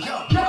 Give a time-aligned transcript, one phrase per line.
[0.00, 0.41] Still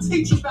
[0.00, 0.49] hawk, teach you about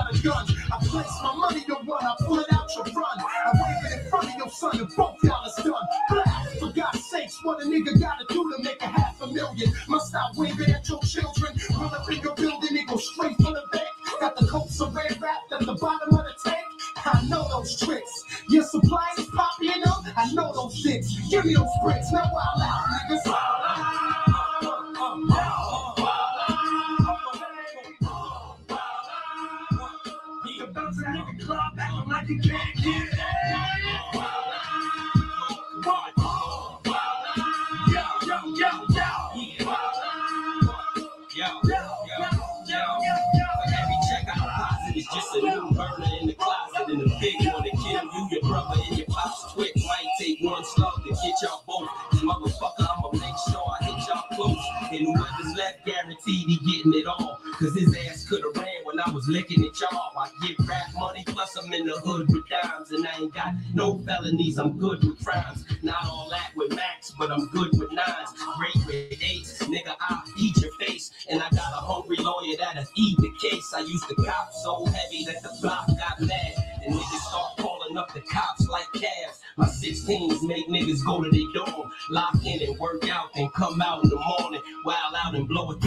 [60.99, 62.91] money, plus I'm in the hood with dimes.
[62.91, 65.65] And I ain't got no felonies, I'm good with crimes.
[65.81, 68.29] Not all that with max, but I'm good with nines.
[68.57, 71.11] Great with eights, nigga, I'll eat your face.
[71.29, 73.73] And I got a hungry lawyer that'll eat the case.
[73.75, 76.53] I used to cop so heavy that the block got mad.
[76.85, 79.41] And niggas start calling up the cops like cabs.
[79.57, 83.81] My 16s make niggas go to their dorm, lock in and work out, then come
[83.81, 85.83] out in the morning, wild out and blow it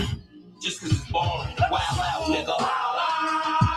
[0.62, 1.56] just cause it's boring.
[1.58, 2.56] Wild out, nigga.
[2.56, 3.71] Just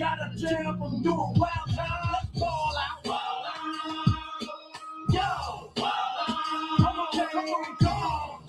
[0.00, 2.08] got a jam from doing wild time.
[2.10, 3.04] Let's ball out.
[5.10, 5.72] Yo.
[5.76, 8.40] Come on, come on, come on.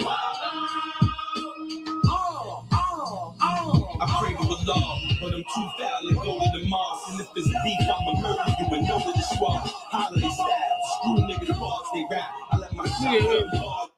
[2.06, 3.98] Oh, oh, oh.
[4.00, 7.12] I pray to Allah, but I'm too foul and go to the mosque.
[7.12, 9.60] And if it's beef, I'ma murder you and know that it's wrong.
[9.92, 12.32] Holiday style, screw niggas bars, they rap.
[12.52, 13.90] I let my shot hurt hard.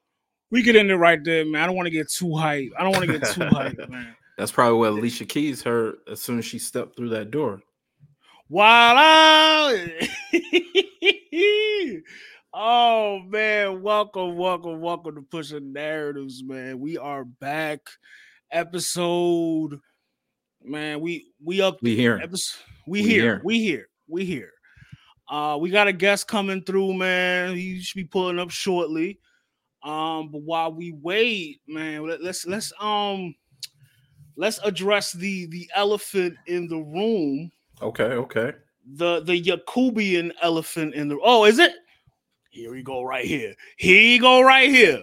[0.49, 1.61] We get in there right there, man.
[1.61, 2.71] I don't want to get too hype.
[2.79, 4.15] I don't want to get too hype, man.
[4.37, 7.61] That's probably what Alicia Keys heard as soon as she stepped through that door.
[8.55, 9.75] Out.
[12.53, 16.79] oh man, welcome, welcome, welcome to Pushing Narratives, man.
[16.79, 17.81] We are back.
[18.51, 19.79] Episode,
[20.63, 20.99] man.
[20.99, 21.77] We we up.
[21.83, 22.19] We here.
[22.21, 23.21] Episode, we, We here.
[23.21, 23.41] here.
[23.43, 23.87] We here.
[24.07, 24.51] We here.
[25.29, 27.55] Uh, we got a guest coming through, man.
[27.55, 29.19] He should be pulling up shortly.
[29.83, 33.35] Um, but while we wait, man, let, let's let's um
[34.35, 37.51] let's address the the elephant in the room
[37.81, 38.53] Okay, okay.
[38.95, 41.73] the the Yakubian elephant in the oh is it
[42.49, 45.01] here we go right here here you go right here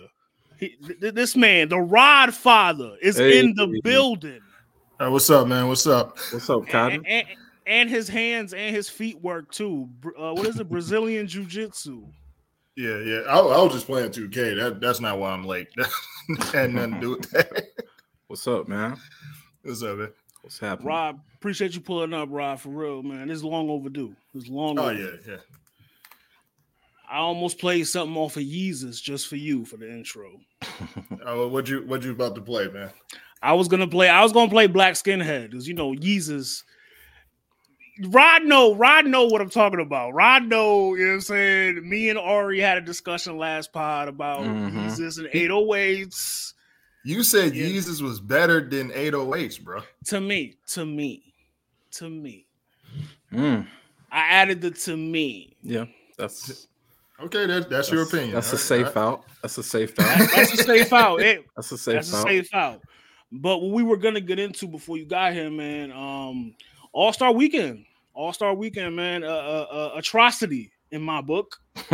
[0.58, 3.80] He- th- this man the rod father is in the Hey.
[3.82, 4.40] building
[4.98, 5.66] Hey, what's up, man?
[5.66, 6.18] What's up?
[6.30, 7.06] What's up, and, Cotton?
[7.06, 7.26] and,
[7.66, 12.04] and his hands and his feet work too uh, what is it brazilian jiu-jitsu
[12.76, 13.20] Yeah, yeah.
[13.28, 14.56] I, I was just playing 2K.
[14.56, 15.68] That that's not why I'm late.
[16.52, 17.64] Had nothing to do with that.
[18.30, 18.96] What's up, man?
[19.64, 20.12] What's up, man?
[20.42, 20.86] What's happening?
[20.86, 24.84] rob appreciate you pulling up rob for real man It's long overdue It's long Oh
[24.84, 25.18] overdue.
[25.26, 25.38] yeah, yeah.
[27.10, 30.30] i almost played something off of yeezus just for you for the intro
[31.26, 32.90] Oh, what you what you about to play, man?
[33.42, 34.08] I was gonna play.
[34.08, 36.62] I was gonna play Black Skinhead because you know Yeezus.
[38.10, 40.12] Rod know, Rod know what I'm talking about.
[40.14, 41.88] Rod know, you know what I'm saying.
[41.88, 44.72] Me and Ari had a discussion last pod about Mhm.
[44.72, 46.54] Yeezus and 808s.
[47.04, 47.66] You said Yeah.
[47.66, 49.80] Yeezus was better than 808s, bro.
[50.06, 51.32] To me, to me,
[51.92, 52.46] to me.
[53.32, 53.66] Mm,
[54.12, 55.56] I added the to me.
[55.62, 55.86] yeah,
[56.18, 56.66] that's
[57.22, 58.32] Okay, that, that's, your opinion.
[58.32, 59.12] That's a safe all right.
[59.12, 59.24] out.
[59.42, 60.30] That's a safe That- out.
[60.34, 61.20] that's a safe out.
[61.20, 62.22] It- That's a safe that's a out.
[62.26, 62.80] safe out.
[63.30, 65.92] But what we were gonna get into before you got here, man.
[65.92, 66.54] Um,
[66.92, 69.22] All Star Weekend, All Star Weekend, man.
[69.22, 71.60] Uh, uh, uh, atrocity in my book.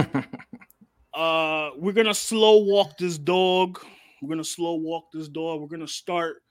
[1.14, 3.80] uh, we're gonna slow walk this dog.
[4.20, 5.60] We're gonna slow walk this dog.
[5.60, 6.42] We're gonna start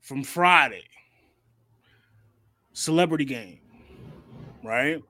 [0.00, 0.84] from Friday.
[2.74, 3.60] Celebrity game,
[4.64, 5.02] right?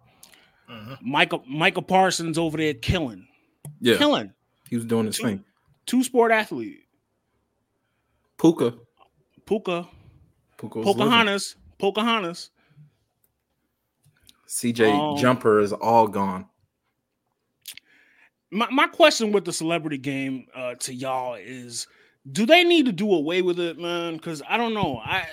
[0.69, 0.99] Mhm.
[1.03, 3.27] Michael Michael Parsons over there killing.
[3.81, 4.33] Yeah, killing.
[4.69, 5.45] he was doing his Two- thing.
[5.87, 6.81] Two sport athlete.
[8.39, 8.77] Puka,
[9.47, 9.89] Puka,
[10.57, 11.03] Puka was living.
[11.03, 12.51] Pocahontas, Pocahontas.
[14.47, 16.47] CJ Um, Jumper is all gone.
[18.53, 21.87] My my question with the celebrity game uh, to y'all is,
[22.31, 24.17] do they need to do away with it, man?
[24.17, 25.01] Because I don't know.
[25.03, 25.27] I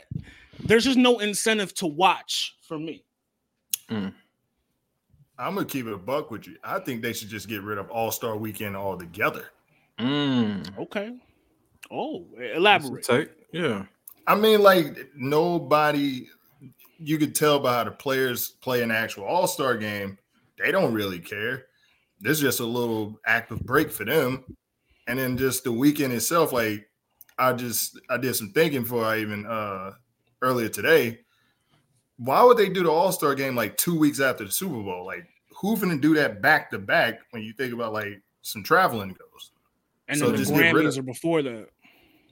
[0.62, 3.04] there's just no incentive to watch for me.
[3.90, 4.14] I'm
[5.38, 6.56] gonna keep it a buck with you.
[6.64, 9.50] I think they should just get rid of All Star Weekend altogether.
[10.00, 11.14] Mm, Okay.
[11.92, 13.04] Oh, elaborate.
[13.04, 13.30] take.
[13.52, 13.86] Yeah.
[14.28, 16.28] I mean, like nobody.
[17.02, 20.18] You could tell by how the players play an actual All Star game.
[20.58, 21.66] They don't really care.
[22.20, 24.44] This is just a little active break for them,
[25.08, 26.52] and then just the weekend itself.
[26.52, 26.90] Like
[27.38, 29.92] I just I did some thinking before I even uh
[30.42, 31.20] earlier today.
[32.18, 35.06] Why would they do the All Star game like two weeks after the Super Bowl?
[35.06, 35.26] Like
[35.60, 39.52] who's gonna do that back to back when you think about like some traveling goes?
[40.08, 41.70] And So then the just Grammys are before that.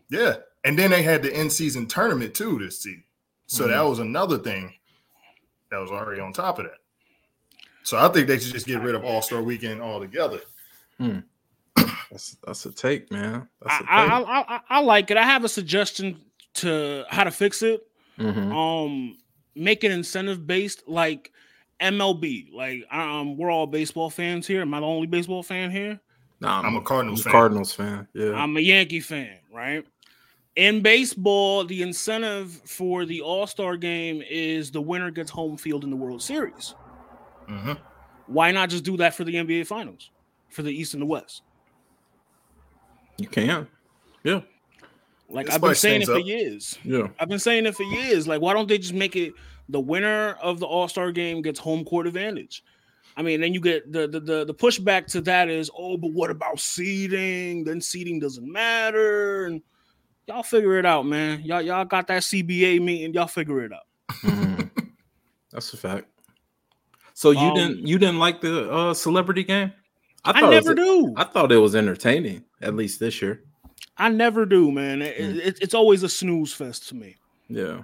[0.10, 3.04] Yeah, and then they had the in season tournament too this season,
[3.46, 4.74] so that was another thing
[5.70, 6.78] that was already on top of that.
[7.88, 10.42] So I think they should just get rid of All Star Weekend altogether.
[11.00, 13.48] That's that's a take, man.
[13.62, 13.90] That's I, a take.
[13.90, 15.16] I, I, I, I like it.
[15.16, 16.20] I have a suggestion
[16.56, 17.88] to how to fix it.
[18.18, 18.52] Mhm.
[18.54, 19.18] Um,
[19.56, 21.32] make it incentive based, like
[21.82, 22.54] MLB.
[22.54, 24.62] Like, um, we're all baseball fans here.
[24.62, 26.00] Am I the only baseball fan here?
[26.42, 27.32] Nah, I'm a Cardinals I'm fan.
[27.32, 28.08] Cardinals fan.
[28.14, 28.34] Yeah.
[28.34, 29.86] I'm a Yankee fan, right?
[30.58, 35.86] In baseball, the incentive for the All Star game is the winner gets home field
[35.86, 36.76] in the World Series.
[37.48, 37.74] Hmm
[38.28, 40.12] Why not just do that for the NBA Finals,
[40.50, 41.44] for the East and the West?
[43.18, 43.68] you can.
[44.24, 44.42] Yeah.
[45.30, 46.80] Like This I've been saying it things for years.
[46.84, 47.08] Yeah.
[47.20, 48.28] I've been saying it for years.
[48.28, 49.34] Like, why don't they just make it
[49.70, 52.64] the winner of the All Star game gets home court advantage?
[53.18, 56.12] I mean, then you get the, the the the pushback to that is, oh, but
[56.12, 57.64] what about seeding?
[57.64, 59.62] Then seeding doesn't matter, and
[60.28, 61.42] y'all figure it out, man.
[61.42, 63.14] Y'all y'all got that CBA meeting.
[63.14, 63.88] Y'all figure it out.
[64.22, 64.70] Mhm.
[65.52, 66.06] That's a fact.
[67.18, 69.74] So you Um, didn't you didn't like the uh celebrity game?
[70.24, 71.14] I, thought it was- never do.
[71.18, 73.42] I thought it was entertaining, at least this year.
[73.98, 75.02] I never do, man.
[75.02, 75.36] It- Mm.
[75.48, 77.16] it- it's always a snooze fest to me.
[77.50, 77.82] Yeah.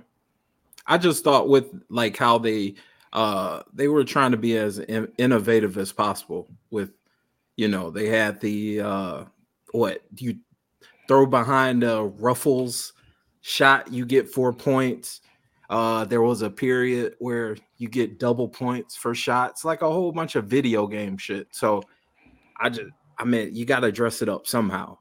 [0.86, 2.76] I just thought with like how they
[3.12, 6.92] uh they were trying to be as in- innovative as possible with
[7.58, 9.24] you know, they had the uh
[9.72, 10.38] what you
[11.08, 12.94] throw behind uh ruffles
[13.42, 15.22] shot you get 4 points.
[15.70, 20.12] Uh there was a period where you get double points for shots, like a whole
[20.12, 21.48] bunch of video game shit.
[21.52, 21.82] So
[22.60, 24.98] I just I mean, you got to dress it up somehow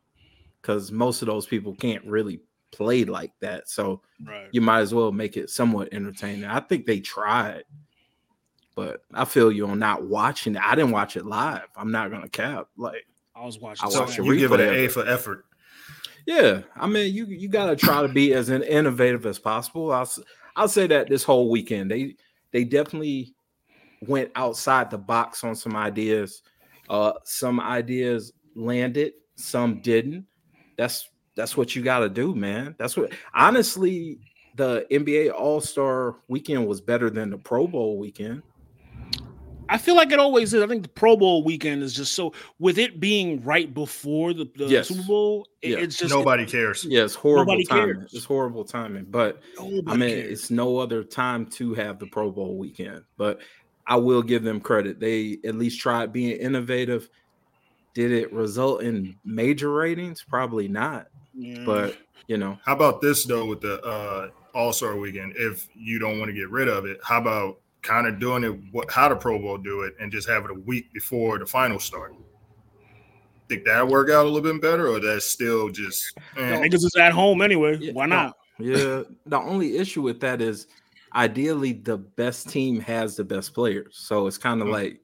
[0.62, 3.68] cuz most of those people can't really play like that.
[3.68, 4.48] So Right.
[4.52, 6.44] you might as well make it somewhat entertaining.
[6.44, 7.64] I think they tried,
[8.74, 10.62] but I feel you on not watching it.
[10.64, 11.66] I didn't watch it live.
[11.76, 12.68] I'm not gonna cap.
[12.76, 13.86] Like, I was watching.
[13.86, 14.24] I So watched that.
[14.24, 15.44] you give it an A for effort.
[16.26, 19.90] yeah, I mean, you you gotta try to be as innovative as possible.
[19.92, 20.20] I'll s-
[20.56, 22.16] I'll say that this whole weekend they
[22.52, 23.34] they definitely
[24.06, 26.42] went outside the box on some ideas.
[26.88, 30.26] Uh, some ideas landed, some didn't.
[30.76, 32.74] That's that's what you got to do, man.
[32.78, 34.18] That's what honestly
[34.56, 38.42] the NBA All Star weekend was better than the Pro Bowl weekend.
[39.72, 40.62] I feel like it always is.
[40.62, 44.48] I think the Pro Bowl weekend is just so with it being right before the,
[44.56, 44.88] the Yes.
[44.88, 45.48] Super Bowl.
[45.62, 45.78] It, Yeah.
[45.78, 46.84] It's just Nobody cares.
[46.84, 47.94] Yeah, it's horrible Nobody timing.
[47.96, 48.14] cares.
[48.14, 50.32] It's horrible timing, but nobody I mean, cares.
[50.40, 53.40] it's no other time to have the Pro Bowl weekend, but
[53.86, 55.00] I will give them credit.
[55.00, 57.08] They at least tried being innovative.
[57.94, 60.22] Did it result in major ratings?
[60.28, 61.64] Probably not, Yeah.
[61.66, 61.96] but
[62.28, 65.32] you know, How about this though with the uh All Star Weekend?
[65.36, 68.56] If you don't want to get rid of it, how about kind of doing it
[68.70, 71.46] what how the Pro Bowl do it and just have it a week before the
[71.46, 72.14] finals start?
[73.48, 76.94] Think that work out a little bit better, or that's still just eh, niggas is
[76.98, 77.76] at home anyway.
[77.78, 78.16] Yeah, Why no.
[78.16, 78.36] not?
[78.58, 79.02] yeah.
[79.26, 80.66] The only issue with that is
[81.14, 84.72] ideally the best team has the best players, so it's kind of Mhm.
[84.72, 85.00] like,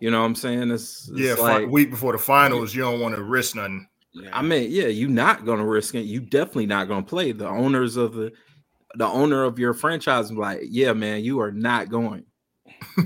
[0.00, 2.82] you know, what I'm saying it's, it's yeah, fi- like week before the finals, you
[2.82, 3.86] don't want to risk nothing.
[4.32, 6.02] I mean, yeah, you're not gonna risk it.
[6.02, 7.32] You definitely not gonna play.
[7.32, 8.32] The owners of the
[8.94, 12.24] the owner of your franchise is like, yeah, man, you are not going.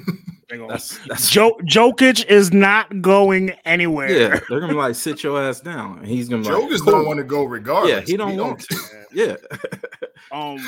[0.51, 4.11] They That's that's Jo- Jokic is not going anywhere.
[4.13, 4.39] yeah.
[4.51, 6.01] They're gonna be like, sit your ass down.
[6.01, 6.93] And he's gonna be like, Jokers cool.
[6.93, 7.91] don't want to go regardless.
[7.91, 8.77] Yeah, he don't want to.
[9.15, 9.37] Yeah,
[10.31, 10.59] Um.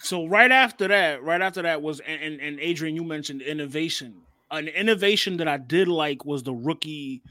[0.00, 4.22] so right after that, right after that was and, and and Adrian, you mentioned innovation.
[4.50, 7.22] An innovation that I did like was the rookie,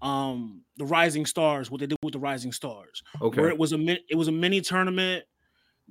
[0.00, 1.70] um, the Rising Stars.
[1.70, 3.40] What they did with the Rising Stars, Okay.
[3.40, 5.24] where it was a min- it was a mini tournament.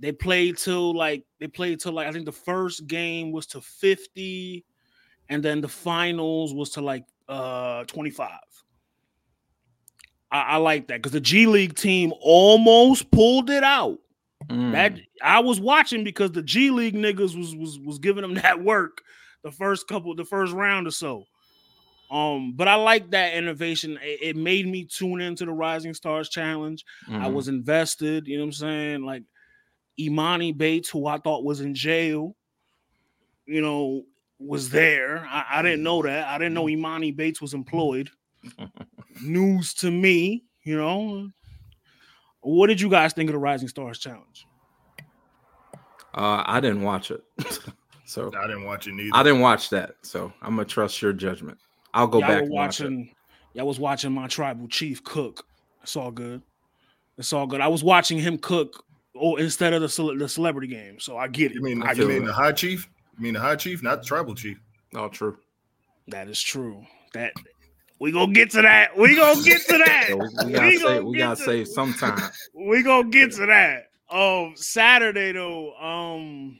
[0.01, 3.61] They played till like they played till like I think the first game was to
[3.61, 4.65] fifty,
[5.29, 8.39] and then the finals was to like uh twenty five.
[10.31, 13.99] I, I like that because the G League team almost pulled it out.
[14.49, 14.71] Mm.
[14.71, 18.61] That I was watching because the G League niggas was was was giving them that
[18.61, 19.01] work
[19.43, 21.25] the first couple, the first round or so.
[22.09, 23.97] Um, but I like that innovation.
[24.01, 26.83] It, it made me tune into the Rising Stars Challenge.
[27.07, 27.33] I Mhm.
[27.33, 28.27] was invested.
[28.27, 29.03] You know what I'm saying?
[29.05, 29.23] Like
[30.09, 32.35] Emoni Bates, who I thought was in jail,
[33.45, 34.03] you know,
[34.39, 35.25] was there.
[35.29, 36.27] I, I didn't know that.
[36.27, 38.09] I didn't know Emoni Bates was employed.
[39.23, 41.29] News to me, you know.
[42.41, 44.47] What did you guys think of the Rising Stars Challenge?
[46.13, 47.23] Uh, I didn't watch it,
[48.05, 49.11] so I didn't watch it neither.
[49.13, 49.95] I didn't watch that.
[50.01, 51.57] So I'm gonna trust your judgment.
[51.93, 52.85] I'll go y'all back were and watch it.
[52.85, 53.15] watching.
[53.53, 55.45] Y'all was watching my tribal chief cook.
[55.83, 56.41] It's all good.
[57.17, 57.61] It's all good.
[57.61, 58.83] I was watching him cook.
[59.15, 61.55] Oh, instead of the cele- the celebrity game, so I get it.
[61.55, 62.25] you mean I you mean it.
[62.27, 62.89] the high chief?
[63.17, 64.57] You mean the high chief, not the tribal chief?
[64.95, 65.37] Oh, true.
[66.07, 66.85] That is true.
[67.13, 67.33] That
[67.99, 68.97] we gonna get to that.
[68.97, 70.09] We gonna get to that.
[70.47, 72.31] Yeah, we, we We gotta gonna say we gotta to- save some time.
[72.53, 73.87] we gonna get to that.
[74.09, 76.59] Um, Saturday though, um,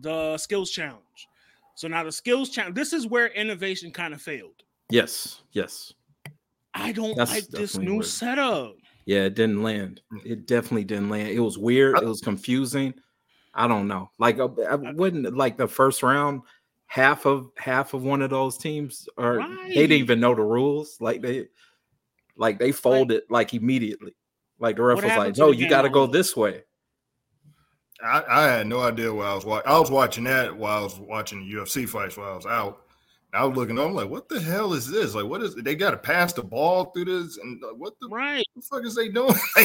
[0.00, 1.28] the skills challenge.
[1.76, 2.74] So now the skills challenge.
[2.74, 4.62] This is where innovation kind of failed.
[4.90, 5.92] Yes, yes.
[6.74, 8.74] I don't That's like this new where- setup.
[9.06, 10.00] Yeah, it didn't land.
[10.24, 11.28] It definitely didn't land.
[11.30, 11.98] It was weird.
[11.98, 12.94] It was confusing.
[13.54, 14.10] I don't know.
[14.18, 16.42] Like uh, I uh, wouldn't like the first round.
[16.86, 20.96] Half of half of one of those teams, or they didn't even know the rules.
[21.00, 21.46] Like they,
[22.36, 24.14] like they folded like immediately.
[24.58, 26.64] Like the ref was like, "No, you got to go this way."
[28.02, 29.70] I, I had no idea what I was watching.
[29.70, 32.86] I was watching that while I was watching the UFC fights while I was out.
[33.32, 33.78] I was looking.
[33.78, 35.14] I'm like, what the hell is this?
[35.14, 35.54] Like, what is?
[35.54, 38.44] They got to pass the ball through this, and uh, what the, Right.
[38.54, 39.34] what the fuck is they doing?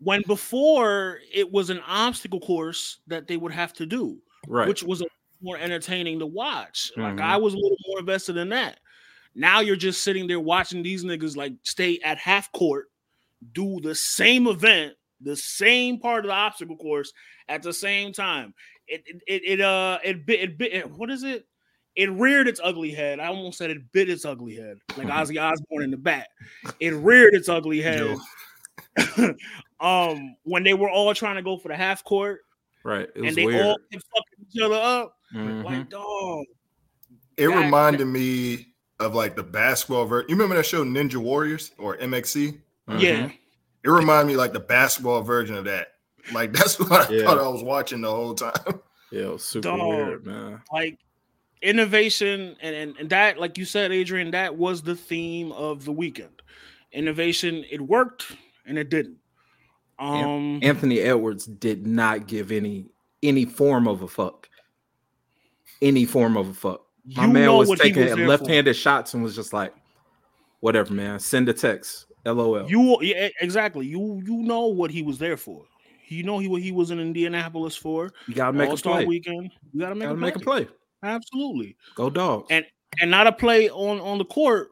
[0.00, 4.18] When before it was an obstacle course that they would have to do.
[4.46, 4.68] Right.
[4.68, 5.06] which was a,
[5.40, 6.92] more entertaining to watch.
[6.98, 7.22] Like Mhm.
[7.22, 8.80] I was a little more invested in that.
[9.34, 12.90] Now you're just sitting there watching these niggas like stay at half court,
[13.52, 17.12] do the same event, the same part of the obstacle course
[17.48, 18.52] at the same time.
[18.86, 21.46] It it it, uh it bit it bit it- what is it?
[21.96, 23.20] It reared its ugly head.
[23.20, 26.28] I almost said it bit its ugly head, like Ozzy Osbourne in the back.
[26.80, 28.16] It reared its ugly head.
[29.80, 32.40] um, when they were all trying to go for the half court,
[32.84, 33.08] right.
[33.14, 33.64] It was and they weird.
[33.66, 35.16] all kept fucking each other up.
[35.34, 35.64] Mhm.
[35.64, 36.44] Like, dog.
[37.36, 38.68] It That- reminded me
[39.00, 40.28] of like the basketball version.
[40.28, 42.60] You remember that show Ninja Warriors or MXC?
[42.88, 43.26] Yeah.
[43.26, 43.38] Mhm.
[43.84, 45.88] It reminded me like the basketball version of that.
[46.32, 47.24] Like that's what I Yeah.
[47.24, 48.52] thought I was watching the whole time.
[49.10, 49.80] Yeah, it was super Dog.
[49.88, 50.62] weird, man.
[50.72, 50.98] Like
[51.62, 55.92] innovation and, and and that, like you said, Adrian, that was the theme of the
[55.92, 56.42] weekend.
[56.92, 59.16] Innovation, it worked and it didn't.
[59.98, 62.86] Um Anthony Edwards did not give any
[63.22, 64.48] any form of a fuck.
[65.80, 66.82] Any form of a fuck.
[67.16, 69.74] My you man was taking was left-handed shots and was just like,
[70.60, 71.20] whatever, man.
[71.20, 72.06] Send a text.
[72.24, 72.68] LOL.
[72.68, 73.86] You yeah, exactly.
[73.86, 75.64] You you know what he was there for.
[76.08, 78.10] You know he what he was in Indianapolis for.
[78.26, 79.06] You gotta make a All-Star play.
[79.06, 79.50] weekend.
[79.72, 80.68] You gotta make, Gotta a, make a play.
[81.04, 81.14] Play.
[81.14, 81.76] Absolutely.
[81.94, 82.46] Go dogs.
[82.50, 82.64] And
[83.00, 84.70] and not a play on on the court.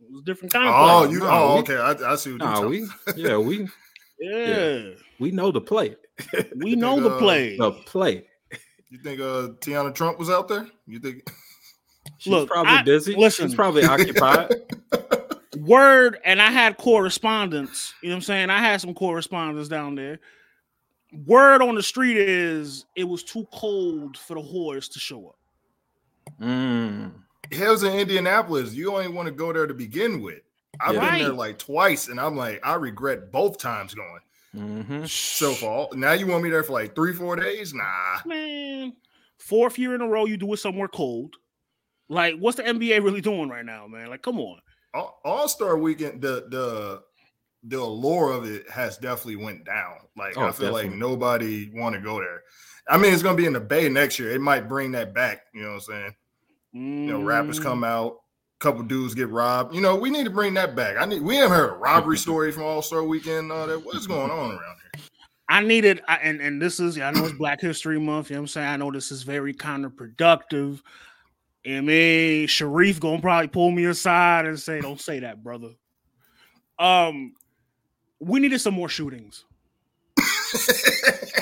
[0.00, 1.12] It was a different kind of Oh, play.
[1.12, 1.76] you No, oh we- okay.
[1.76, 3.18] I, I see what you're nah, talking we about.
[3.18, 3.68] yeah, we
[4.20, 4.82] yeah.
[5.18, 5.96] we know the play.
[6.56, 7.56] We know the uh, play.
[7.56, 8.26] The play.
[8.90, 10.66] You think uh Tiana Trump was out there?
[10.86, 11.28] You think
[12.18, 13.14] She's Look, probably I- busy.
[13.14, 13.46] listen.
[13.48, 14.52] She's probably occupied.
[15.58, 17.92] Word, and I had correspondence.
[18.02, 18.50] You know what I'm saying?
[18.50, 20.20] I had some correspondence down there.
[21.26, 25.36] Word on the street is it was too cold for the horse to show up.
[26.40, 27.12] Mm.
[27.50, 28.74] it was in Indianapolis?
[28.74, 30.40] You only want to go there to begin with.
[30.80, 31.10] I've Yeah.
[31.10, 34.20] been there like twice, and I'm like, I regret both times going.
[34.52, 37.74] hmm So far, now you want me there for like three, four days?
[37.74, 38.18] Nah.
[38.24, 38.94] Man,
[39.38, 41.34] fourth year in a row, you do it somewhere cold.
[42.08, 44.08] Like, what's the NBA really doing right now, man?
[44.08, 44.60] Like, come on.
[44.92, 47.02] All Star Weekend, the the
[47.62, 49.96] the allure of it has definitely went down.
[50.16, 52.42] Like Oh, I feel like nobody want to go there.
[52.90, 54.32] I mean, it's gonna be in the Bay next year.
[54.32, 55.42] It might bring that back.
[55.54, 56.14] You know what I'm saying?
[56.72, 58.18] You know, rappers Mm, come out,
[58.58, 59.74] couple dudes get robbed.
[59.74, 60.96] You know, we need to bring that back.
[60.98, 61.22] I need.
[61.22, 63.50] We haven't heard a robbery story from All Star Weekend.
[63.52, 63.84] All that.
[63.84, 65.02] What's going on around here?
[65.48, 68.30] I needed, I, and and this is, I know it's Black History Month.
[68.30, 68.68] You know what I'm saying?
[68.68, 70.80] I know this is very counterproductive.
[71.66, 75.70] I mean, Sharif gonna probably pull me aside and say, "Don't say that, brother."
[76.78, 77.34] Um,
[78.20, 79.44] we needed some more shootings.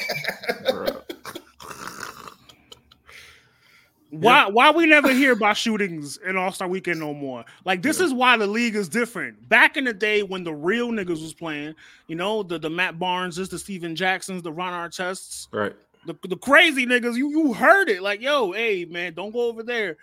[4.11, 7.45] Why why we never hear about shootings in All Star Weekend no more?
[7.67, 8.07] Like this Yeah.
[8.07, 9.49] is why the league is different.
[9.49, 11.75] Back in the day when the real niggas was playing,
[12.07, 15.75] you know, the the Matt Barneses, the Stephen Jacksons, the Ron Artests, Right.
[16.07, 18.01] the, the crazy niggas, you you heard it.
[18.03, 19.99] Like, yo, hey man, don't go over there.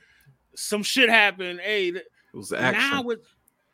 [0.55, 1.59] Some shit happened.
[1.61, 2.89] Hey, It was action.
[2.91, 3.21] now with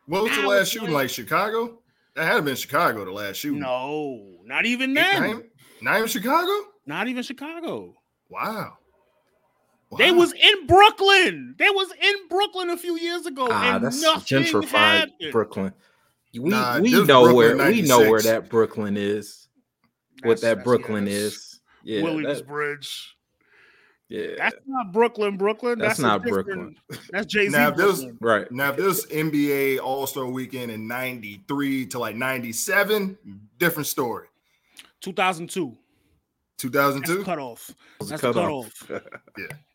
[0.05, 1.09] What was the last shooting like- like?
[1.09, 1.79] Chicago?
[2.15, 3.59] That had to been Chicago the last shooting.
[3.59, 5.43] No, not even Not even,
[5.81, 6.51] not even Chicago.
[6.85, 7.95] Not even Chicago.
[8.29, 8.77] Wow.
[9.97, 11.55] They was in Brooklyn.
[11.57, 15.31] They was in Brooklyn a few years ago, Ah, and that's nothing gentrified happened.
[15.31, 15.73] Brooklyn.
[16.33, 19.47] We Nah, we know Brooklyn where we know where that Brooklyn is.
[20.23, 21.59] what that Brooklyn yeah, that's is.
[21.83, 22.85] Yeah, that- Williamsburg.
[24.07, 24.27] yeah.
[24.37, 25.79] That's not Brooklyn, Brooklyn.
[25.79, 26.77] That's a not Brooklyn.
[27.09, 27.51] That's Jay Z.
[27.51, 28.49] Now, if this- right.
[28.49, 33.17] Now, if this NBA All Star Weekend in '93 to like '97,
[33.57, 34.27] different story.
[35.01, 35.75] 2002.
[36.59, 37.71] 2002 cutoff.
[37.99, 38.87] Was That's cut the off.
[38.87, 39.03] cutoff.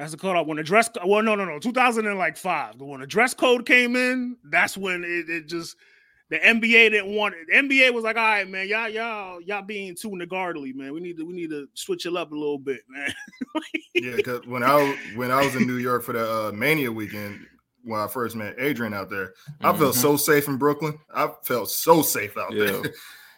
[0.00, 0.46] That's the cutoff.
[0.46, 2.78] When the dress, well, no, no, no, 2005.
[2.78, 5.76] But when the dress code came in, that's when it, it just
[6.30, 7.46] the NBA didn't want it.
[7.48, 10.94] The NBA was like, all right, man, y'all, y'all, y'all being too niggardly, man.
[10.94, 13.12] We need to, we need to switch it up a little bit, man.
[13.94, 16.90] Yeah, because when I was when I was in New York for the uh, Mania
[16.90, 17.40] weekend,
[17.84, 20.00] when I first met Adrian out there, I felt Mhm.
[20.00, 20.98] so safe in Brooklyn.
[21.14, 22.64] I felt so safe out Yeah.
[22.80, 22.92] there.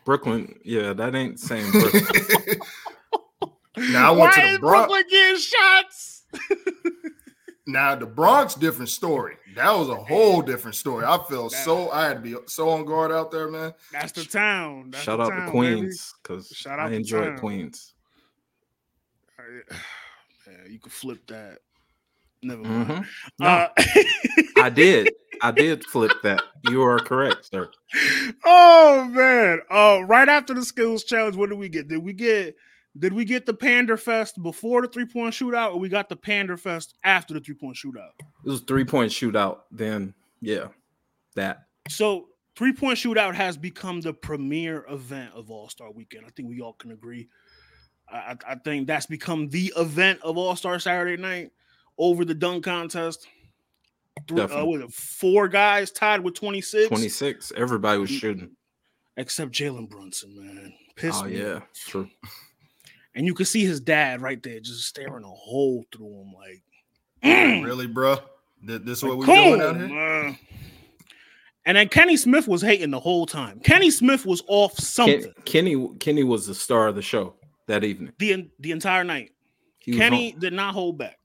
[0.04, 0.60] Brooklyn.
[0.64, 2.60] Yeah, that ain't the same Brooklyn.
[3.76, 4.86] now I went Why to is the Bronx.
[4.92, 6.11] Brooklyn getting shots?
[7.64, 9.36] Now the Bronx, different story.
[9.54, 11.04] That was a whole different story.
[11.04, 13.72] I felt so I had to be so on guard out there, man.
[13.92, 14.90] That's the town.
[14.90, 15.50] That's Shout the out town, to.
[15.52, 17.38] Queens because Shout I out to enjoy town.
[17.38, 17.94] Queens.
[19.38, 19.76] Yeah,
[20.68, 21.58] you could flip that.
[22.42, 22.88] Never mind.
[22.88, 23.06] Mhm.
[23.38, 23.68] No, Uh,
[24.64, 25.10] I did.
[25.40, 26.42] I did flip that.
[26.68, 27.70] You are correct, sir.
[28.44, 29.60] oh man!
[29.70, 31.86] Uh, right after the skills challenge, what did we get?
[31.86, 32.56] Did we get
[32.98, 36.16] did we get the Pander Fest before the three point shootout, or we got the
[36.16, 38.10] Pander Fest after the three point shootout?
[38.44, 39.60] It was three point shootout.
[39.70, 40.68] Then yeah,
[41.36, 41.64] that.
[41.88, 46.24] So three point shootout has become the premier event of All Star Weekend.
[46.26, 47.28] I think we all can agree.
[48.10, 51.50] I, I think that's become the event of All Star Saturday Night
[51.96, 53.26] over the dunk contest.
[54.28, 54.78] Three, uh, Definitely.
[54.78, 56.88] was it four guys tied with twenty six?
[56.88, 57.50] Twenty six.
[57.56, 58.50] Everybody was shooting.
[59.16, 60.74] except Jalen Brunson, man.
[60.94, 61.38] Pissed Oh me.
[61.38, 62.08] yeah, true.
[63.14, 66.62] And you could see his dad right there, just staring a hole through him, like,
[67.22, 68.16] mm, Really, bro?
[68.62, 69.88] This is like, what we come doing out here?
[69.88, 70.38] man.
[71.64, 73.60] And then Kenny Smith was hating the whole time.
[73.60, 77.34] Kenny Smith was off something Ken, Kenny Kenny was the star of the show
[77.68, 78.12] that evening.
[78.18, 79.30] the the entire night.
[79.78, 81.18] He Kenny did not hold back.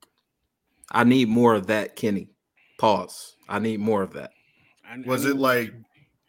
[0.91, 2.30] I need more of that, Kenny.
[2.80, 3.36] Pause.
[3.50, 4.32] I need more of that.
[4.88, 5.73] I- Was I it like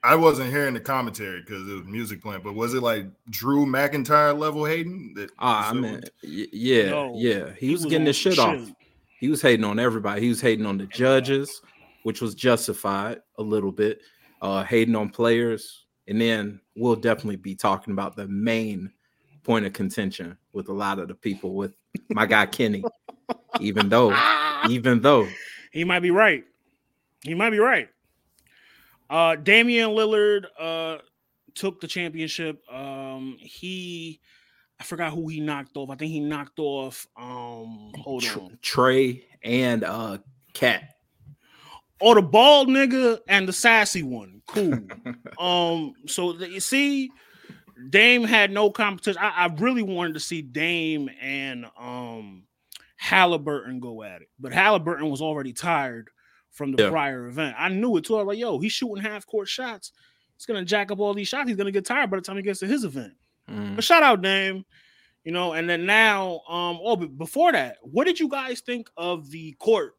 [0.03, 3.67] I wasn't hearing the commentary because it was music playing, but was it like Drew
[3.67, 5.15] McIntyre level hating?
[5.17, 7.51] That Ah, I mean, y- yeah, No, yeah.
[7.59, 8.73] He, was, on getting his some shit off.
[9.19, 10.21] He was hating on everybody.
[10.21, 11.61] He was hating on the judges,
[12.05, 14.01] which was justified a little bit.
[14.41, 18.93] Uh, hating on players, and then we'll definitely be talking about the main
[19.43, 21.75] point of contention with a lot of the people with
[22.11, 22.85] my guy Kenny.
[23.61, 24.17] even though,
[24.69, 25.27] even though,
[25.73, 26.45] He might be right.
[27.25, 27.89] He might be right.
[29.11, 30.99] Uh Damian Lillard uh
[31.55, 32.61] took the championship.
[32.71, 34.21] Um he
[34.81, 35.91] I forgot who he knocked off.
[35.91, 38.59] I think he knocked off um hold on.
[38.63, 40.19] Trae and uh
[40.55, 40.95] Cat.
[42.01, 44.43] Oh, the bald nigga and the sassy one.
[44.47, 44.81] Cool.
[45.39, 47.11] um so you see
[47.91, 49.23] Dame had no competition.
[49.23, 52.45] I, I really wanted to see Dame and um
[53.03, 56.11] Haliburton go at it, but Haliburton was already tired
[56.59, 56.91] from the Yeah.
[56.91, 57.55] prior event.
[57.57, 58.17] I knew it too.
[58.17, 59.93] I was like, yo, he's shooting half court shots.
[60.37, 61.49] He's gonna jack up all these shots.
[61.49, 63.15] He's gonna get tired by the time he gets to his event.
[63.49, 63.77] Mm.
[63.77, 64.65] But shout out Dame,
[65.25, 65.53] you know.
[65.53, 69.53] And then now, um, oh, but before that, what did you guys think of the
[69.61, 69.95] court,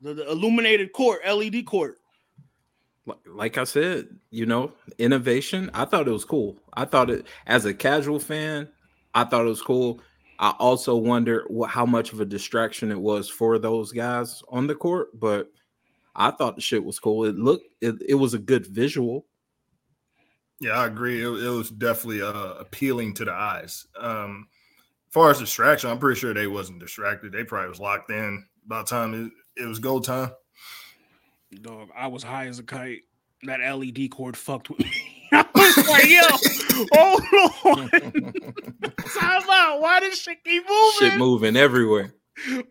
[0.00, 1.98] the, the illuminated court, LED court?
[3.26, 5.70] Like I said, you know, innovation.
[5.74, 6.56] I thought it was cool.
[6.74, 8.68] I thought it as a casual fan,
[9.14, 10.00] I thought it was cool.
[10.42, 14.66] I also wonder what how much of a distraction it was for those guys on
[14.66, 15.52] the court, but
[16.16, 17.24] I thought the shit was cool.
[17.24, 19.24] It looked it, it was a good visual.
[20.60, 21.22] Yeah, I agree.
[21.22, 23.86] It, it was definitely uh, appealing to the eyes.
[23.96, 24.48] Um,
[25.08, 27.30] as far as distraction, I'm pretty sure they wasn't distracted.
[27.30, 30.32] They probably was locked in by the time it, it was go time.
[31.60, 33.02] Dog, I was high as a kite.
[33.44, 35.11] That LED cord fucked with me.
[35.32, 37.22] I was like, yo, hold
[37.78, 37.88] on.
[39.08, 39.80] Time out.
[39.80, 40.90] Why does shit keep moving?
[40.98, 42.14] Shit moving everywhere.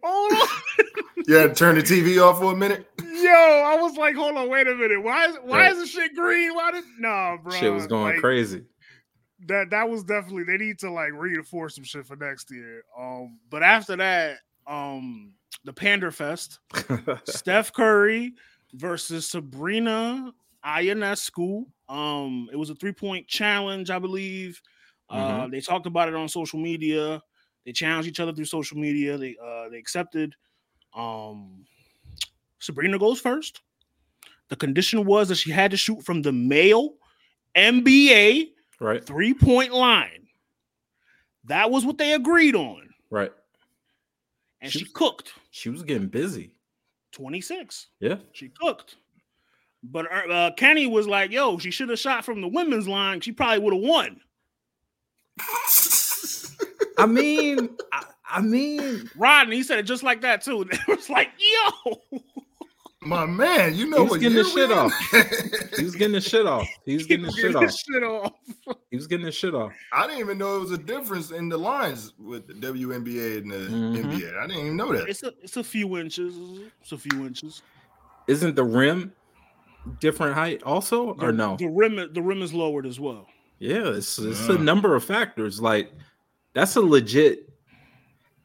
[0.04, 0.48] Hold on.
[1.28, 2.88] You had to turn the TV off for a minute.
[3.00, 5.02] Yo, I was like, hold on, wait a minute.
[5.04, 5.72] Why is why Right.
[5.72, 6.54] is the shit green?
[6.56, 7.52] Why did no, bro?
[7.54, 8.64] Shit was going like, crazy.
[9.48, 12.84] That that was definitely they need to like reinforce some shit for next year.
[13.00, 16.60] Um, but after that, um, the Pander Fest,
[17.26, 18.34] Steph Curry
[18.74, 20.32] versus Sabrina
[20.66, 21.66] Ionescu.
[21.90, 24.62] Um, it was a three point challenge, I believe.
[25.10, 27.22] Uh, they talked about it on social media.
[27.66, 29.18] They challenged each other through social media.
[29.18, 30.36] They uh they accepted.
[30.96, 31.66] Um,
[32.60, 33.62] Sabrina goes first.
[34.50, 36.94] The condition was that she had to shoot from the male
[37.56, 39.04] NBA Right.
[39.06, 40.28] three point line.
[41.46, 42.90] That was what they agreed on.
[43.10, 43.32] Right.
[44.62, 46.56] And She she was- cooked She was getting busy.
[47.12, 47.88] 26.
[48.00, 48.18] Yeah.
[48.32, 48.96] She cooked.
[49.84, 53.20] But uh, uh, Kenny was like, yo, she should have shot from the women's line.
[53.22, 54.22] She probably would have won.
[56.98, 60.68] I mean, I, I mean, Rodney, he said it just like that, too.
[60.72, 61.30] It was like,
[61.84, 62.20] yo,
[63.02, 64.94] My man, you know He's what getting the shit off.
[65.78, 66.68] he was getting the shit off.
[66.86, 67.62] He was getting the shit off.
[67.64, 68.34] this shit off.
[68.92, 69.72] He was getting the shit off.
[69.92, 73.52] I didn't even know it was a difference in the lines with the WNBA and
[73.52, 73.98] the Mhm.
[74.04, 74.38] NBA.
[74.38, 75.08] I didn't even know that.
[75.10, 76.36] It's a, it's a few inches.
[76.82, 77.64] It's a few inches.
[78.28, 79.14] Isn't the rim
[80.00, 81.58] different height also, or no?
[81.58, 83.28] The rim, the rim is lowered as well.
[83.60, 84.56] Yeah, it's it's Yeah.
[84.56, 85.62] a number of factors.
[85.62, 85.92] Like
[86.54, 87.50] that's a legit.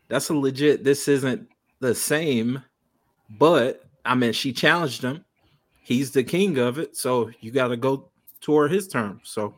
[0.08, 0.84] That's a legit.
[0.84, 1.48] This isn't
[1.80, 2.62] the same,
[3.38, 5.24] but I mean, she challenged him.
[5.82, 9.22] He's the king of it, so you got to go toward his terms.
[9.24, 9.54] So,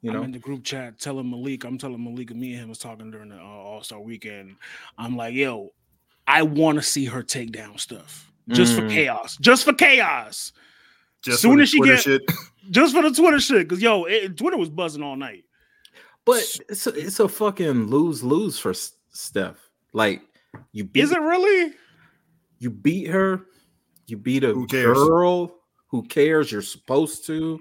[0.00, 2.62] you I'm know, in the group chat telling Malik, I'm telling Malik and me and
[2.62, 4.56] him was talking during the uh, All Star weekend.
[4.98, 5.72] I'm like, yo,
[6.26, 8.90] I want to see her take down stuff just for Mm.
[8.90, 10.52] chaos, just for chaos,
[11.22, 12.22] Just soon for the as she Twitter get- shit.
[12.70, 13.68] just for the Twitter shit.
[13.68, 15.44] Cause yo, it, Twitter was buzzing all night.
[16.24, 18.72] but it's a, it's a fucking lose lose for
[19.10, 19.58] Steph.
[19.92, 20.22] Like
[20.72, 21.74] you beat Is it really?
[22.58, 23.46] you beat her,
[24.06, 24.96] you beat a Who cares?
[24.96, 25.54] girl
[25.88, 27.60] who cares, you're supposed to,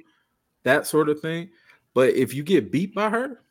[0.63, 1.49] that sort of thing.
[1.93, 3.41] But if you get beat by her,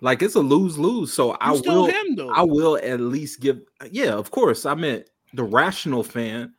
[0.00, 1.12] like it's a lose lose.
[1.12, 2.30] So I You still will him though.
[2.30, 4.66] I will at least give yeah, of course.
[4.66, 6.54] I meant the rational fan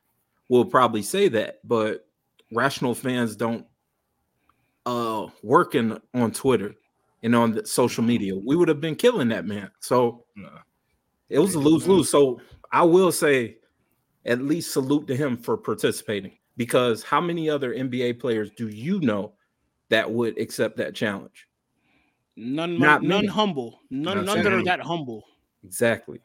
[0.50, 2.08] will probably say that, but
[2.52, 3.66] rational fans don't
[4.86, 6.76] uh working on Twitter
[7.24, 8.36] and on the social media.
[8.36, 9.72] We would have been killing that man.
[9.80, 10.50] So No.
[11.30, 12.10] it was a lose lose.
[12.10, 12.40] So
[12.72, 13.58] I will say,
[14.26, 19.00] at least salute to him for participating because how many other NBA players do you
[19.00, 19.34] know
[19.90, 21.48] that would accept that challenge?
[22.36, 23.28] none, not none many.
[23.28, 23.80] humble.
[23.90, 25.24] None, Not none that are that humble.
[25.64, 26.20] Exactly.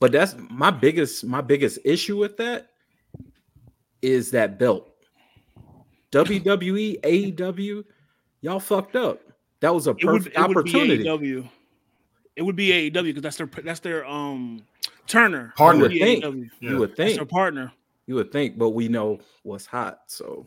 [0.00, 2.70] But that's my biggest my biggest issue with that
[4.02, 4.90] is that belt.
[6.12, 7.84] WWE, AEW,
[8.40, 9.20] y'all fucked up.
[9.60, 11.04] That was a It would, perfect it would be opportunity.
[11.04, 11.48] AEW.
[12.36, 14.62] It would be AEW because that's their that's their um
[15.06, 15.46] Turner.
[15.54, 15.82] It Partner.
[15.84, 16.24] would Think.
[16.24, 16.50] AEW.
[16.60, 16.70] Yeah.
[16.70, 17.16] You would That's think.
[17.16, 17.72] their partner.
[18.06, 20.00] You would think, but we know what's hot.
[20.08, 20.46] So,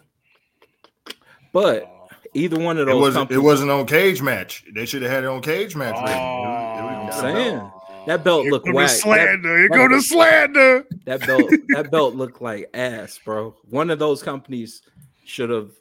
[1.54, 1.92] but
[2.34, 3.32] either one of It those wasn't.
[3.32, 4.64] It wasn't on cage match.
[4.76, 5.96] They should have had it on cage match.
[5.96, 6.12] rating.
[6.12, 7.58] It was- it was- I'm saying.
[7.58, 7.77] belt.
[8.08, 8.88] That belt Here looked whack.
[8.88, 9.58] That, slander.
[9.58, 10.86] Here that- go the slander.
[11.06, 13.54] that belt, that belt looked like ass, bro.
[13.70, 14.82] One of those companies
[15.26, 15.72] should have.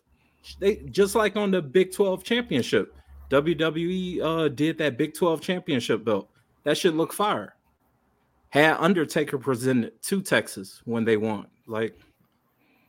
[0.58, 2.94] They just like on the Big Twelve championship.
[3.30, 6.28] WWE uh, did that Big Twelve championship belt.
[6.64, 7.54] That should look fire.
[8.48, 11.46] Had Undertaker presented to Texas when they won.
[11.68, 11.96] Like,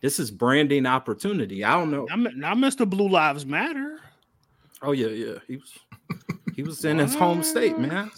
[0.01, 1.63] this is branding opportunity.
[1.63, 2.05] I don't know.
[2.05, 2.89] Now, now Mr.
[2.89, 3.99] Blue Lives Matter.
[4.81, 5.35] Oh yeah, yeah.
[5.47, 5.73] He was
[6.55, 8.09] he was in his home state, man.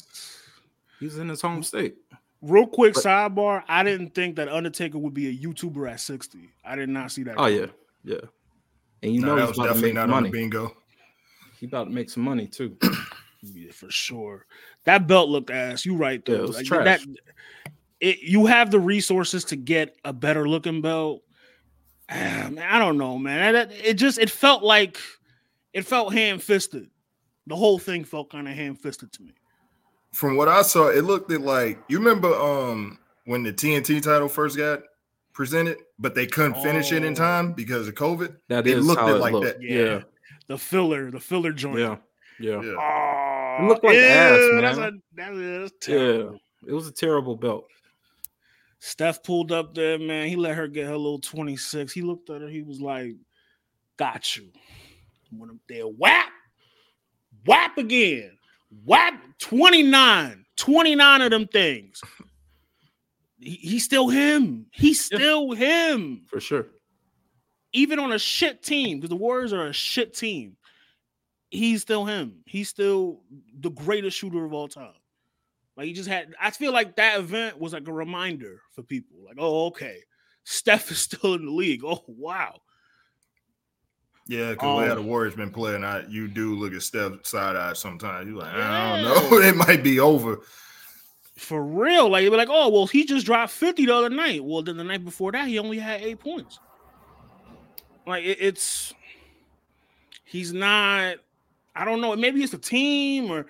[1.00, 1.96] He was in his home state.
[2.42, 3.64] Real quick But- sidebar.
[3.68, 6.50] I didn't think that Undertaker would be a YouTuber at 60.
[6.66, 7.36] I did not see that.
[7.38, 7.68] Oh yeah,
[8.04, 8.18] yeah.
[9.04, 10.30] And you No, know that he's was about to definitely make not on money.
[10.30, 10.78] the bingo.
[11.60, 12.78] He about to make some money too.
[13.42, 14.46] Yeah, for sure.
[14.84, 15.86] That belt looked ass.
[15.86, 16.34] You right though.
[16.34, 16.84] Yeah, it was Like, trash.
[16.84, 17.02] That,
[18.02, 21.22] it, you have the resources to get a better looking belt.
[22.10, 23.54] Ah, man, I don't know, man.
[23.54, 24.98] That- it just it felt like
[25.72, 26.90] it felt hand fisted.
[27.48, 29.32] The whole thing felt kind of hand fisted to me.
[30.14, 34.58] From what I saw, it looked like you remember um when the TNT title first
[34.58, 34.82] got
[35.34, 37.16] presented, but they couldn't finish it in Oh.
[37.16, 38.36] time because of COVID.
[38.48, 39.46] That It is looked how it it like looked.
[39.46, 39.62] that.
[39.62, 40.02] Yeah,
[40.48, 41.78] The filler, the filler joint.
[41.80, 41.98] yeah,
[42.40, 42.62] yeah.
[42.62, 42.76] Yeah.
[42.80, 45.02] Oh, It looked like ass, That's, man.
[45.16, 45.96] a, that is Yeah.
[45.96, 46.40] terrible.
[46.68, 47.68] It was a terrible belt.
[48.80, 50.28] Steph pulled up there, man.
[50.28, 51.92] He let her get her little 26.
[51.94, 52.48] He looked at her.
[52.50, 53.16] He was like,
[53.98, 54.50] Got you.
[55.32, 56.32] Went up there, whap,
[57.46, 58.32] whap again,
[58.86, 62.02] whap 29, 29 of them things.
[63.40, 64.68] He, he's still him.
[64.72, 65.18] He's Yeah.
[65.18, 66.24] still him.
[66.28, 66.68] For sure.
[67.74, 70.58] Even on a shit team, because the Warriors are a shit team.
[71.52, 72.42] He's still him.
[72.46, 73.22] He's still
[73.60, 74.94] the greatest shooter of all time.
[75.78, 76.34] Like he just had.
[76.40, 79.18] I feel like that event was like a reminder for people.
[79.26, 80.00] Like, oh, okay,
[80.44, 81.84] Steph is still in the league.
[81.86, 82.60] Oh, wow.
[84.30, 86.84] Yeah, because the way how the Um, Warriors been playing, I you do look at
[86.84, 88.28] Steph side eye sometimes.
[88.30, 90.42] You like, I don't know, it might be over.
[91.36, 92.10] For real.
[92.10, 94.44] Like, you'd be like, oh, well, he just dropped 50 the other night.
[94.44, 96.60] Well, then the night before that, he only had eight points.
[98.06, 98.94] Like, it- it's,
[100.26, 101.16] he's not,
[101.76, 102.16] I don't know.
[102.16, 103.48] Maybe it's the team or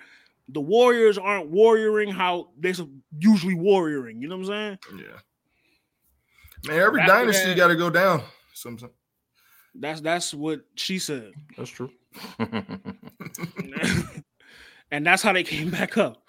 [0.48, 2.72] the Warriors aren't warrioring how they're
[3.18, 4.22] usually warrioring.
[4.22, 5.02] You know what I'm saying?
[5.04, 6.68] Yeah.
[6.72, 8.22] Man, every After dynasty got to go down.
[8.54, 8.92] Sometimes.
[9.74, 11.32] That's that's what she said.
[11.56, 11.90] That's true.
[14.90, 16.26] and that's how they came back up.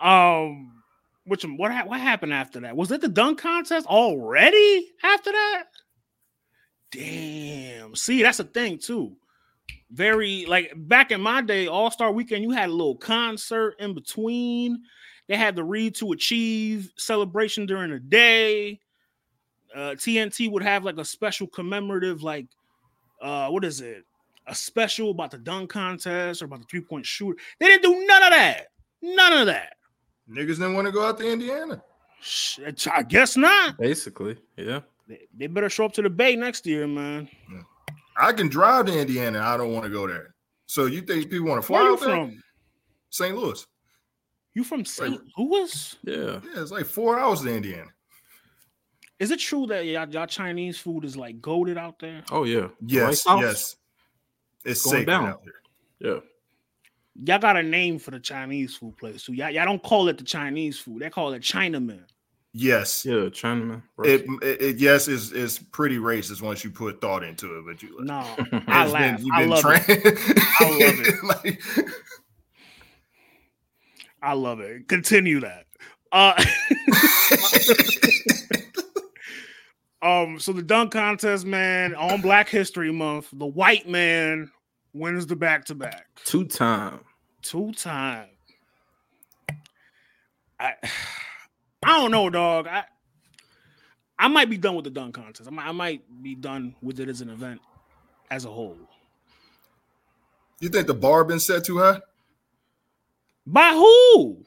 [0.00, 0.82] Um,
[1.24, 2.76] which what what happened after that?
[2.76, 5.64] Was it the dunk contest already after that?
[6.90, 7.96] Damn.
[7.96, 9.16] See, that's a thing too.
[9.90, 13.94] Very like back in my day, All Star Weekend, you had a little concert in
[13.94, 14.82] between.
[15.28, 18.80] They had the Read to Achieve celebration during the day.
[19.74, 22.46] Uh, TNT would have like a special commemorative, like,
[23.20, 24.04] uh, what is it?
[24.48, 27.36] a special about the dunk contest or about the three point shooter.
[27.58, 28.66] They didn't do none of that.
[29.02, 29.74] None of that.
[30.30, 31.82] Niggas didn't want to go out to Indiana.
[32.20, 32.60] Sh-
[32.92, 33.76] I guess not.
[33.78, 34.80] Basically, yeah.
[35.08, 37.28] They, they better show up to the Bay next year, man.
[38.16, 39.40] I can drive to Indiana.
[39.40, 40.34] I don't want to go there.
[40.66, 42.08] So you think people want to fly Where you out there?
[42.10, 42.42] from?
[43.10, 43.36] St.
[43.36, 43.66] Louis.
[44.54, 45.20] You from St.
[45.36, 45.96] Louis?
[46.04, 46.14] Yeah.
[46.16, 47.88] Yeah, it's like four hours to Indiana.
[49.18, 52.22] Is it true that y'all, y'all Chinese food is like goaded out there?
[52.30, 52.68] Oh yeah.
[52.84, 53.42] Yes, White House?
[53.42, 53.76] yes.
[54.64, 55.26] It's Going sacred down.
[55.26, 55.54] out there.
[56.12, 56.20] Yeah.
[57.24, 59.22] Y'all got a name for the Chinese food place.
[59.22, 61.00] So y'all, y'all don't call it the Chinese food.
[61.00, 62.02] They call it Chinaman.
[62.52, 63.06] Yes.
[63.06, 63.14] Yeah.
[63.30, 63.82] Chinaman.
[64.04, 67.82] It, it, it yes is is pretty racist once you put thought into it, but
[67.82, 68.14] you No,
[68.68, 69.20] I it's laugh.
[69.22, 70.18] you've I love it.
[70.60, 71.24] I love it.
[71.46, 71.62] like,
[74.20, 74.88] I love it.
[74.88, 75.64] Continue that.
[76.12, 76.34] Uh
[80.02, 84.50] Um, so the dunk contest, man, on Black History Month, the white man
[84.92, 87.00] wins the back to back Two time.
[87.42, 88.28] two time.
[90.60, 90.72] I
[91.84, 92.66] I don't know, dog.
[92.66, 92.84] I
[94.18, 95.48] I might be done with the dunk contest.
[95.48, 97.60] I might, I might be done with it as an event
[98.30, 98.78] as a whole.
[100.60, 102.00] you think the bar been set too high?
[103.46, 104.44] By who?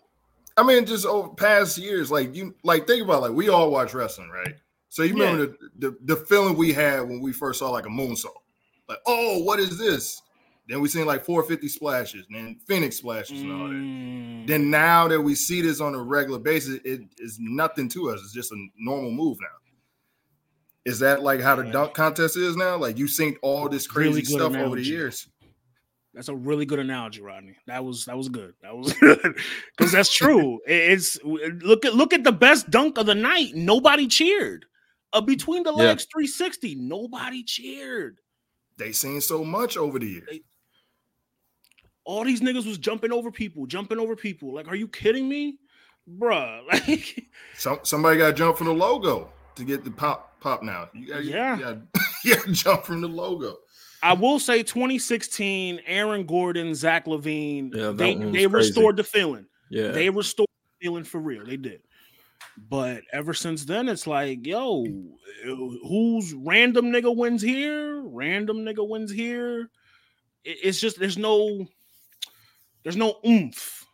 [0.57, 3.93] I mean, just over past years, like you like think about like we all watch
[3.93, 4.55] wrestling, right?
[4.89, 7.89] So you remember the, the the feeling we had when we first saw like a
[7.89, 8.33] moonsault,
[8.87, 10.21] like oh, what is this?
[10.67, 13.73] Then we seen like 450 splashes, and then Phoenix splashes and all that.
[13.73, 18.09] Mm, Then now that we see this on a regular basis, it is nothing to
[18.11, 18.19] us.
[18.23, 19.47] It's just a normal move now.
[20.85, 21.71] Is that like how the Yeah.
[21.71, 22.77] dunk contest is now?
[22.77, 25.27] Like you've seen all this crazy Really stuff over the years.
[26.13, 27.55] That's a really good analogy, Rodney.
[27.67, 28.55] That was that was good.
[28.63, 29.37] That was good
[29.77, 30.59] because that's true.
[30.65, 33.53] It's look at look at the best dunk of the night.
[33.55, 34.65] Nobody cheered.
[35.13, 35.83] Uh, between the Yeah.
[35.85, 38.19] legs 360, nobody cheered.
[38.77, 40.39] They seen so much over the years.
[42.05, 44.53] All these niggas was jumping over people, jumping over people.
[44.53, 45.57] Like, are you kidding me,
[46.17, 46.61] bruh?
[46.87, 47.25] Like,
[47.57, 50.89] Some somebody got to jump from the logo to get the pop pop now.
[50.93, 51.57] You got Yeah.
[51.57, 51.81] you gotta,
[52.23, 53.57] you gotta jump from the logo.
[54.01, 58.47] I will say 2016, Aaron Gordon, Zach LaVine, Yeah, that they, one they crazy.
[58.47, 59.45] restored the feeling.
[59.69, 59.89] Yeah.
[59.89, 61.45] They restored the feeling for real.
[61.45, 61.81] They did.
[62.67, 64.85] But ever since then, it's like, yo,
[65.43, 68.01] who's random nigga wins here?
[68.01, 69.69] Random nigga wins here.
[70.43, 71.67] It's just there's no
[72.83, 73.85] there's no oomph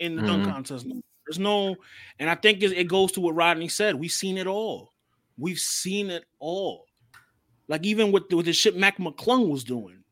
[0.00, 0.52] in the dunk Mhm.
[0.52, 0.86] contest.
[1.26, 1.76] There's no,
[2.18, 3.94] and I think it, it goes to what Rodney said.
[3.94, 4.92] We've seen it all.
[5.36, 6.86] We've seen it all.
[7.68, 10.02] Like even with with the shit Mac McClung was doing,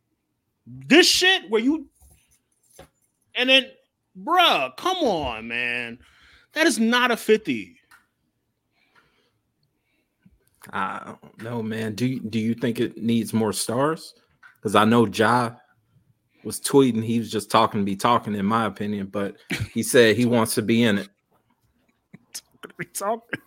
[0.67, 1.89] this shit where you,
[3.35, 3.67] and then,
[4.19, 5.99] bruh, come on, man,
[6.53, 7.76] that is not a fifty.
[10.73, 11.95] I don't know, man.
[11.95, 14.15] Do you, do you think it needs more stars?
[14.57, 15.53] Because I know Ja
[16.45, 17.03] was tweeting.
[17.05, 19.07] He was just talking to be talking, in my opinion.
[19.07, 19.37] But
[19.73, 21.09] he said he wants to be in it.
[22.79, 23.41] We talking.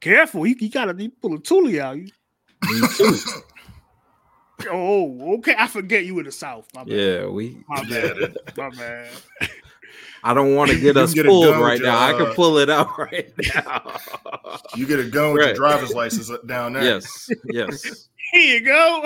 [0.00, 1.96] Careful, he, he gotta he pull a Thule out.
[1.98, 2.10] You-
[2.68, 3.16] Me too.
[4.70, 5.54] Oh, okay.
[5.58, 6.68] I forget you in the South.
[6.74, 6.92] My bad.
[6.92, 7.64] yeah, we.
[7.66, 8.36] My bad.
[8.58, 9.08] My bad.
[10.22, 11.98] I don't want to get us get pulled right your, now.
[11.98, 13.96] I can uh, pull it out right now.
[14.74, 15.46] You get a gun with Right.
[15.48, 16.82] your driver's license down there.
[16.84, 18.08] yes, yes.
[18.32, 19.04] Here you go.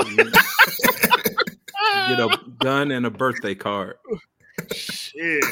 [2.09, 3.96] Get a gun and a birthday card.
[4.72, 5.44] Shit.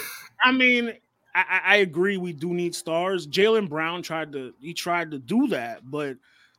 [0.44, 0.92] I mean,
[1.35, 2.16] I, I- I agree.
[2.18, 3.27] We do need stars.
[3.27, 6.16] Jaylen Brown tried to he tried to do that, but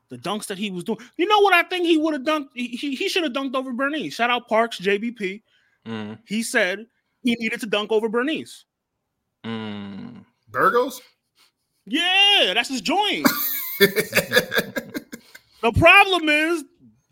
[0.09, 2.49] the dunks that he was doing, you know what I think he would have dunked?
[2.53, 4.13] He, he, he should have dunked over Bernice.
[4.15, 5.41] Shout out Parks, JBP.
[5.87, 6.85] Mm, He said
[7.23, 8.65] he needed to dunk over Bernice.
[9.45, 10.23] Mm.
[10.49, 11.01] Burgos?
[11.85, 13.27] Yeah, that's his joint.
[13.79, 16.63] the problem is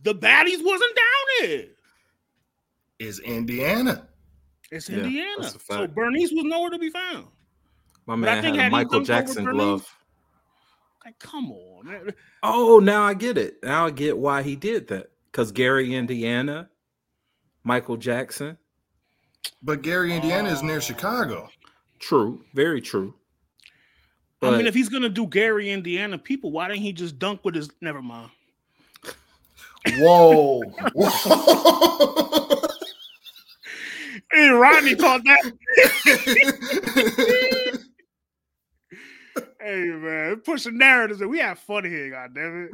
[0.04, 1.66] the baddies wasn't down there.
[3.00, 4.08] is Indiana.
[4.72, 5.36] It's Yeah, Indiana.
[5.42, 5.88] that's So.
[5.88, 7.28] Bernice was nowhere to be found.
[8.06, 9.98] My I think had a had Michael Jackson Bernice- glove.
[11.04, 12.14] Like, come on, man.
[12.44, 13.56] Oh, now I get it.
[13.64, 15.10] Now I get why he did that.
[15.32, 16.70] Because Gary, Indiana,
[17.64, 18.58] Michael Jackson.
[19.64, 21.50] But Gary, Indiana is near Chicago.
[22.02, 23.14] True, very true.
[24.42, 27.54] I mean, if he's gonna do Gary, Indiana people, why didn't he just dunk with
[27.54, 27.70] his?
[27.80, 28.32] Never mind.
[29.98, 30.62] Whoa.
[30.96, 32.68] Whoa.
[34.32, 35.54] Hey, Rodney caught that.
[39.62, 41.22] hey man, pushing narratives.
[41.22, 42.72] and We have fun here, god damn it.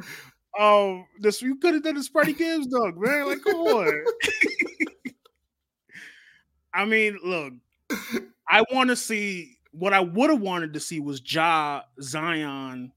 [0.58, 3.26] Um, this you could have done the Spready Gibbs dunk, man.
[3.26, 4.04] Like, come on.
[6.74, 7.52] I mean, look,
[8.48, 12.92] I want to see what I would have wanted to see was Ja Zion,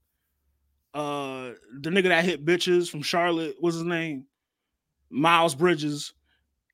[0.94, 3.56] uh, the nigga that hit bitches from Charlotte.
[3.60, 4.26] What's his name?
[5.10, 6.14] Miles Bridges,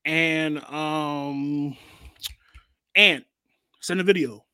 [0.05, 1.77] and um,
[2.95, 3.25] and
[3.81, 4.45] send a video.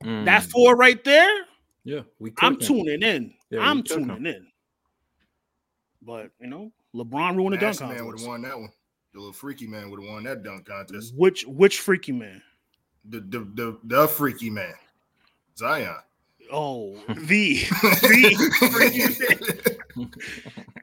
[0.00, 1.44] That Mm, four right there,
[1.84, 2.32] yeah, we.
[2.38, 2.84] I'm cooking.
[2.84, 3.34] tuning in.
[3.50, 4.06] Yeah, I'm cooking.
[4.06, 4.46] tuning in.
[6.02, 8.70] But you know, LeBron ruined the dunk Nasty man would have won that one.
[9.12, 11.14] The little freaky man would have won that dunk contest.
[11.16, 12.42] Which which freaky man?
[13.04, 14.74] The the the, the freaky man,
[15.56, 15.96] Zion.
[16.52, 20.10] Oh, the the freaky man.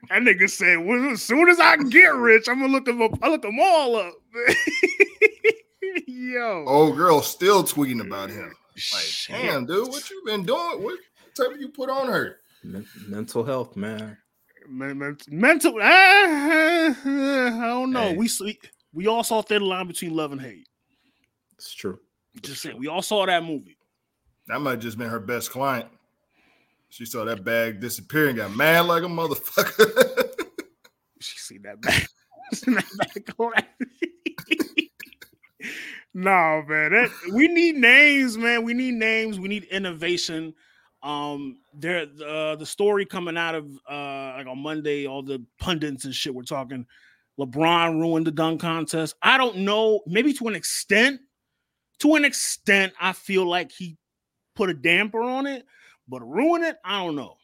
[0.10, 3.12] That nigga said, well, as soon as I get rich, I'm gonna look them up.
[3.22, 4.14] I look them all up.
[6.08, 8.54] Yo, Old girl still tweeting about him.
[8.94, 9.36] Like, shit.
[9.36, 10.84] damn, dude, what you been doing?
[10.84, 11.00] What
[11.36, 12.38] type you put on her?
[13.08, 14.18] Mental health, man.
[14.68, 15.76] Men- men- mental.
[15.82, 18.10] I don't know.
[18.10, 18.18] Hey.
[18.18, 18.30] We
[18.94, 20.68] we all saw thin line between love and hate.
[21.58, 22.00] It's true.
[22.42, 23.78] Just saying, we all saw that movie.
[24.48, 25.88] That might have just been her best client.
[26.90, 30.32] She saw that bag disappear and got mad like a motherfucker.
[31.22, 32.08] She see that back.
[32.54, 33.54] seen that back on.
[36.14, 36.92] no, man.
[36.92, 38.64] That, we need names, man.
[38.64, 39.40] We need names.
[39.40, 40.54] We need innovation.
[41.02, 46.06] Um, there, uh, the story coming out of uh, like on Monday, all the pundits
[46.06, 46.86] and shit were talking.
[47.40, 49.16] LeBron ruined the dunk contest.
[49.22, 51.22] I don't know, maybe to an extent.
[52.00, 53.98] To an extent, I feel like he
[54.56, 55.66] put a damper on it,
[56.08, 57.38] but ruin it, I don't know.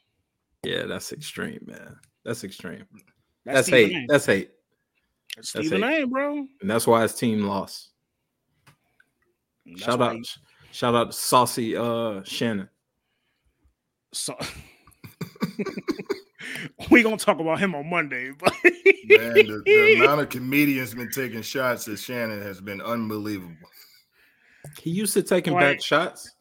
[0.63, 1.97] Yeah, that's extreme, man.
[2.23, 2.85] That's extreme.
[3.45, 3.91] That's, That's, hate.
[3.93, 4.05] A.
[4.07, 4.51] That's hate,
[5.35, 6.03] That's Stephen hate.
[6.03, 6.45] A, bro.
[6.61, 7.89] and that's why his team lost.
[9.77, 10.25] Shout out, he-
[10.71, 12.69] shout out to Saucy uh Shannon.
[14.13, 14.35] So
[16.91, 21.09] we gonna talk about him on Monday, but Man, the, the amount of comedians been
[21.11, 23.55] taking shots at Shannon has been unbelievable.
[24.82, 25.74] He used to taking Right.
[25.78, 26.32] back shots.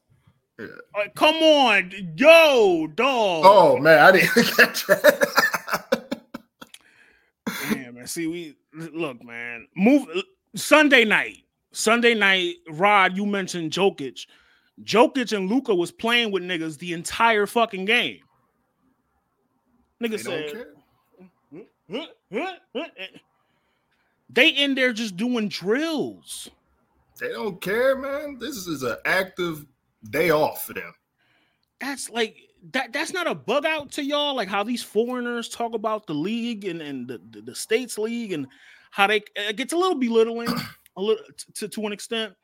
[0.95, 3.45] Like, come on, yo, dog.
[3.47, 6.21] Oh man, I didn't catch that.
[7.73, 8.07] man, man.
[8.07, 9.67] See, we look, man.
[9.75, 10.07] Move
[10.55, 11.39] Sunday night.
[11.73, 13.17] Sunday night, Rod.
[13.17, 14.27] You mentioned Jokic.
[14.83, 18.21] Jokic and Luka was playing with niggas the entire fucking game.
[20.03, 22.07] Nigga they said, don't care.
[24.29, 26.51] they in there just doing drills.
[27.21, 28.39] They don't care, man.
[28.39, 29.67] This is an active
[30.11, 30.93] day off for them.
[31.81, 32.37] That's like
[32.73, 32.93] that.
[32.93, 34.35] That's not a bug out to y'all.
[34.35, 38.33] Like how these foreigners talk about the league and and the, the, the states league
[38.33, 38.47] and
[38.91, 40.49] how they it gets a little belittling,
[40.97, 42.35] a little to to an extent.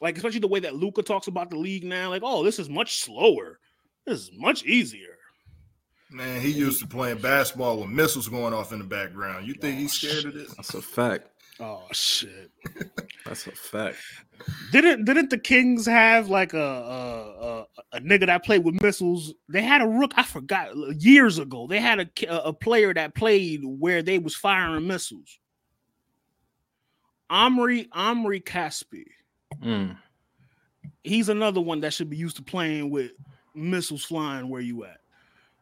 [0.00, 2.10] Like especially the way that Luka talks about the league now.
[2.10, 3.58] Like oh, this is much slower.
[4.06, 5.16] This is much easier.
[6.10, 9.46] Man, he used to playing basketball with missiles going off in the background.
[9.46, 10.54] You think he's scared of this?
[10.54, 11.28] That's a fact.
[11.60, 12.50] Oh shit.
[13.24, 13.96] That's a fact.
[14.70, 19.34] Didn't didn't the Kings have like a a, a a nigga that played with missiles?
[19.48, 20.12] They had a rook.
[20.16, 21.66] I forgot years ago.
[21.66, 25.38] They had a a a player that played where they was firing missiles.
[27.28, 29.04] Omri Omri Caspi.
[29.62, 29.98] Mm.
[31.02, 33.12] He's another one that should be used to playing with
[33.54, 34.98] missiles flying where you at.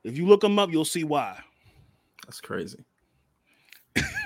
[0.04, 1.38] If you look him up, you'll see why.
[2.26, 2.84] That's crazy.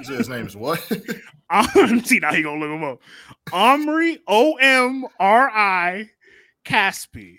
[0.07, 0.81] His name is what?
[1.51, 3.01] Um, see now he gonna look him up.
[3.53, 6.11] Omri O M R I
[6.65, 7.39] Caspi.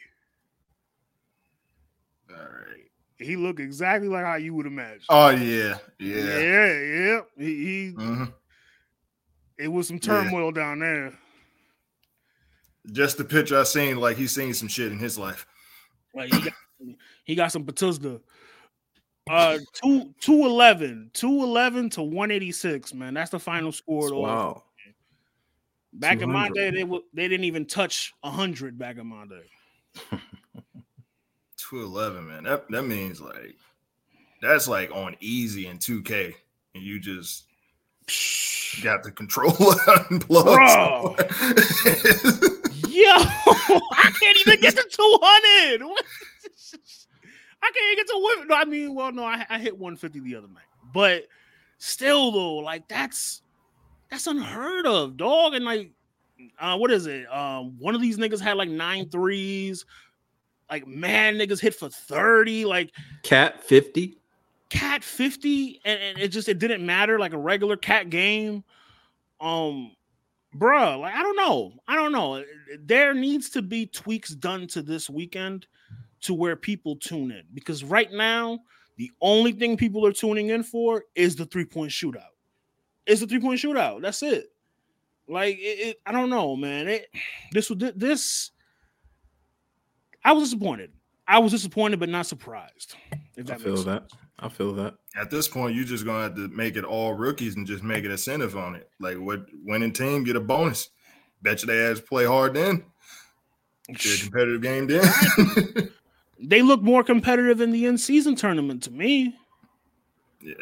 [2.30, 2.90] All right.
[3.18, 5.04] He look exactly like how you would imagine.
[5.10, 6.80] Oh yeah, yeah, yeah.
[6.80, 7.22] yeah.
[7.38, 8.34] He, he Mhm.
[9.58, 10.02] it was some Yeah.
[10.24, 11.14] turmoil down there.
[12.92, 15.46] Just the picture I seen, like he's seen some shit in his life.
[16.16, 16.54] Like he got,
[17.24, 18.20] he got some patuzda.
[19.30, 22.94] Uh, two two eleven, two eleven to one eighty six.
[22.94, 24.14] Man, that's the final score.
[24.14, 24.64] Wow.
[25.94, 28.78] Back in my day, they w- they didn't even touch hundred.
[28.78, 30.20] Back in my day.
[31.58, 32.44] Two eleven, man.
[32.44, 33.56] That that means like
[34.42, 36.36] that's like on easy in two K,
[36.74, 37.46] and you just
[38.82, 39.54] got the controller
[39.86, 40.06] Bro.
[40.10, 41.20] unplugged.
[42.92, 45.84] Yo, I can't even get to 200.
[45.88, 46.06] What?
[47.64, 48.48] I can't get to one.
[48.48, 51.28] No, I mean, well, no, I, I hit 150 the other night, but
[51.78, 53.42] still, though, like that's
[54.10, 55.54] that's unheard of, dog.
[55.54, 55.92] And like,
[56.60, 57.32] uh, what is it?
[57.32, 59.86] Um, one of these niggas had like nine threes.
[60.70, 62.92] like man niggas hit for 30, like
[63.24, 64.18] KAT 50.
[64.70, 68.64] cat 50 and, and it just it didn't matter like a regular cat game
[69.42, 69.92] um
[70.56, 72.42] bruh like i don't know i don't know
[72.80, 75.68] there needs to be tweaks done to this weekend
[76.22, 78.60] to where people tune in because right now
[78.98, 82.34] the only thing people are tuning in for is the three point shootout
[83.06, 84.52] it's the three point shootout that's it
[85.28, 87.08] like it, it i don't know man it
[87.52, 88.52] this was this
[90.24, 90.92] i was disappointed
[91.28, 92.96] i was disappointed but not surprised
[93.36, 94.12] if I feel that.
[94.40, 94.96] I feel that.
[95.16, 98.06] At this point, you're just gonna have to make it all rookies and just make
[98.06, 98.90] an incentive on it.
[99.00, 100.90] Like what winning team get a bonus.
[101.42, 102.84] Bet you they ass play hard then.
[103.88, 105.90] Get a competitive game then.
[106.42, 109.36] they look more competitive in the in season tournament to me.
[110.42, 110.54] yeah.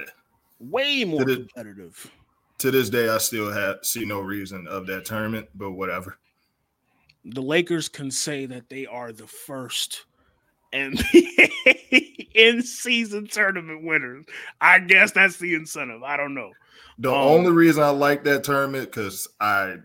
[0.59, 2.11] Way more it- competitive.
[2.59, 6.17] To this day, I still have see no reason of that tournament, but whatever.
[7.23, 10.03] The Lakers can say that they are the first
[10.73, 14.25] NBA in season tournament winners.
[14.59, 16.03] I guess that's the incentive.
[16.03, 16.51] I don't know.
[16.97, 19.75] The Um, only reason I like that tournament because I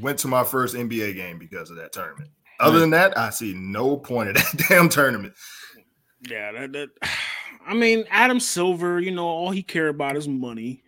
[0.00, 2.30] went to my first NBA game because of that tournament.
[2.60, 5.34] Other than that, I see no point of that damn tournament.
[6.28, 6.88] Yeah, that, that
[7.66, 10.82] I mean, Adam Silver, you know, all he care about is money.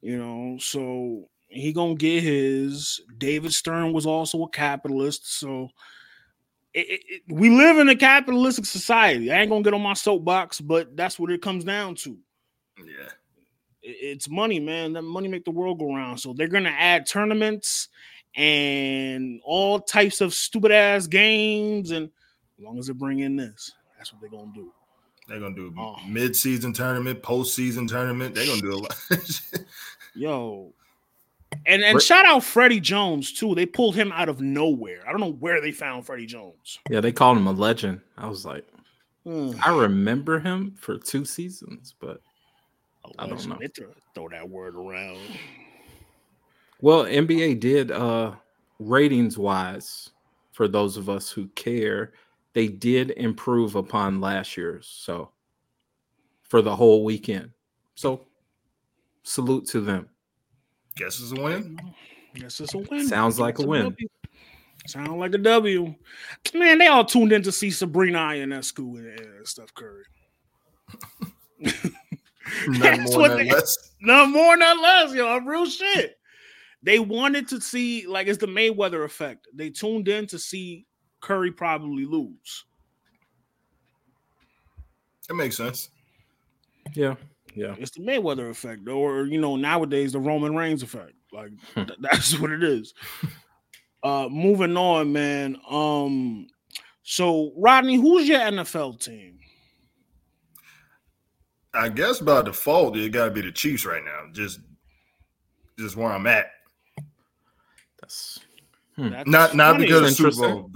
[0.00, 3.00] You know, so he gonna get his.
[3.18, 5.68] David Stern was also a capitalist, so
[6.74, 9.30] it, it, it- we live in a capitalistic society.
[9.30, 12.18] I ain't gonna get on my soapbox, but that's what it comes down to.
[12.78, 13.08] Yeah.
[13.82, 14.94] It- it's money, man.
[14.94, 16.18] That money make the world go round.
[16.20, 17.88] So they're gonna add tournaments
[18.36, 22.10] and all types of stupid ass games, and
[22.58, 24.72] as long as they bring in this, that's what they're gonna do.
[25.28, 25.96] They're gonna do Oh.
[26.08, 28.34] mid-season tournament, postseason tournament.
[28.34, 29.00] They're gonna do a lot.
[30.14, 30.72] Yo.
[31.66, 32.02] And and Right.
[32.02, 33.54] shout out Freddie Jones too.
[33.54, 35.02] They pulled him out of nowhere.
[35.06, 36.78] I don't know where they found Freddie Jones.
[36.90, 38.00] Yeah, they called him a legend.
[38.16, 38.66] I was like,
[39.24, 39.52] Hmm.
[39.64, 42.20] I remember him for two seasons, but
[43.18, 43.48] I don't Alleged.
[43.48, 43.58] know.
[43.60, 45.20] They throw, throw that word around.
[46.82, 48.32] Well, NBA did uh
[48.78, 50.10] ratings wise
[50.52, 52.12] for those of us who care,
[52.52, 54.86] they did improve upon last year's.
[54.86, 55.30] So
[56.42, 57.50] for the whole weekend.
[57.94, 58.26] So
[59.22, 60.08] salute to them.
[60.96, 61.78] Guess it's a win.
[62.34, 63.08] Guess it's a win.
[63.08, 63.84] Sounds like a win.
[63.84, 64.08] W.
[64.86, 65.94] Sound like a W.
[66.54, 70.04] Man, they all tuned in to see Sabrina Ionescu and, and Steph Curry.
[72.66, 73.90] None That's more, what none they- less.
[74.04, 75.28] No more, not less, yo.
[75.28, 76.18] I'm Real shit.
[76.82, 79.46] They wanted to see, like, it's the Mayweather effect.
[79.54, 80.86] They tuned in to see
[81.20, 82.64] Curry probably lose.
[85.28, 85.90] That makes sense.
[86.94, 87.14] Yeah.
[87.54, 87.74] Yeah.
[87.78, 91.12] It's the Mayweather effect, or you know, nowadays the Roman Reigns effect.
[91.32, 92.94] Like th- that's what it is.
[94.02, 95.56] Uh moving on, man.
[95.70, 96.48] Um,
[97.02, 99.38] so Rodney, who's your NFL team?
[101.74, 104.26] I guess by default, it got to be the Chiefs right now.
[104.32, 104.60] Just,
[105.78, 106.50] just where I'm at.
[108.02, 108.40] That's
[108.96, 109.08] hmm.
[109.08, 110.70] That's Not, not because of Super Bowl,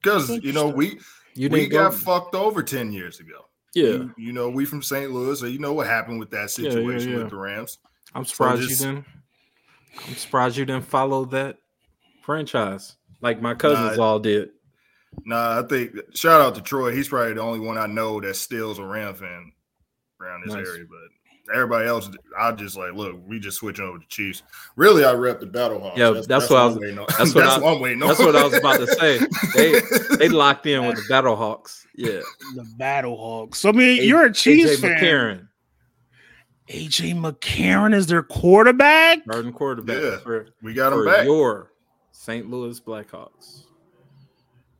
[0.00, 1.00] because you know we
[1.34, 3.46] you we got go- fucked over ten years ago.
[3.74, 3.84] Yeah.
[3.84, 5.10] You, you know we from St.
[5.10, 7.18] Louis, so you know what happened with that Yeah, yeah, situation yeah.
[7.18, 7.78] with the Rams.
[8.14, 9.04] I'm surprised just- you didn't.
[10.06, 11.56] I'm surprised you didn't follow that
[12.22, 14.50] franchise like my cousins Nah, all did.
[15.24, 16.94] Nah, I think shout out to Troy.
[16.94, 19.50] He's probably the only one I know that still's a Ram fan
[20.20, 20.68] around this Nice.
[20.68, 20.84] area.
[20.88, 21.08] But
[21.54, 23.16] everybody else, I just like look.
[23.26, 24.42] We just switching over to Chiefs.
[24.76, 25.98] Really, I rep the Battle Hawks.
[25.98, 27.06] Yeah, that's what I was- I'm waiting on.
[27.18, 28.08] that's what I- I'm waiting on.
[28.08, 29.18] That's what I was about to say.
[29.54, 31.86] They they locked in with the Battle Hawks.
[31.96, 32.20] Yeah.
[32.54, 33.64] The Battle Hawks.
[33.64, 34.98] I mean, you're a Chiefs AJ fan.
[35.00, 35.48] McCarron,
[36.68, 39.22] AJ McCarron is their quarterback.
[39.24, 41.24] starting quarterback Yeah, for, we got him for back.
[41.24, 41.72] your
[42.12, 42.48] St.
[42.48, 43.64] Louis Blackhawks.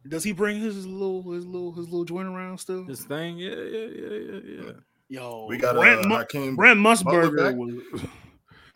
[0.09, 2.85] Does he bring his little his little his little joint around still?
[2.85, 4.73] His thing, yeah, yeah, yeah, yeah, yeah.
[5.11, 6.55] Yo, we got Brent, uh, Mu- Hakeem.
[6.57, 8.03] Brent Butler Musburger was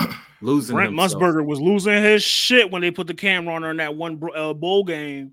[0.40, 1.22] Losing Brent himself.
[1.22, 4.20] Musburger was losing his shit when they put the camera on her in that one
[4.34, 5.32] uh, bowl game.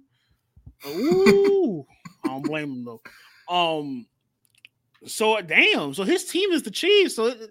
[0.88, 1.86] Ooh,
[2.24, 3.02] I don't blame him though.
[3.54, 4.06] Um,
[5.06, 7.16] so damn, so his team is the Chiefs.
[7.16, 7.50] So it-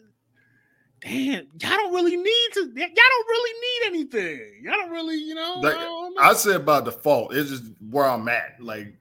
[1.03, 2.61] damn, y'all don't really need to.
[2.61, 4.61] Y'all don't really need anything.
[4.63, 5.59] Y'all don't really, you know.
[5.61, 6.13] Like, I know.
[6.21, 8.61] I said by default, it's just where I'm at.
[8.61, 8.95] Like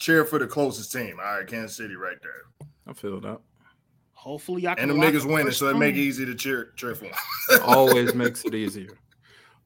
[0.00, 1.18] cheer for the closest team.
[1.22, 2.68] All right, Kansas City right there.
[2.88, 3.38] I feel that.
[4.22, 6.72] Hopefully, y'all And can them niggas the winning, so it make it easy to cheer
[6.76, 7.10] cheer for.
[7.62, 8.96] Always makes it easier.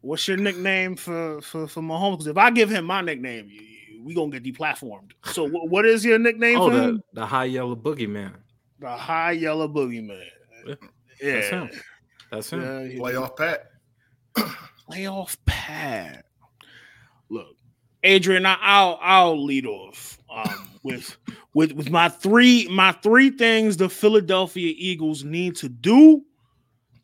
[0.00, 2.12] What's your nickname for for for Mahomes?
[2.12, 5.10] Because if I give him my nickname, you- you- we gonna get deplatformed.
[5.26, 7.02] So wh- what is your nickname Oh, for the, him?
[7.12, 8.32] the high yellow boogeyman.
[8.78, 10.24] The high yellow boogeyman.
[10.66, 10.74] Yeah,
[11.20, 11.70] Yeah, That's him.
[12.30, 12.60] That's him.
[12.62, 13.66] Yeah, he- Playoff Pat.
[14.90, 16.24] playoff Pat.
[17.28, 17.48] Look,
[18.04, 20.18] Adrian, I, I'll I'll lead off.
[20.36, 21.16] Um, with
[21.54, 26.22] with with my three my three things the Philadelphia Eagles need to do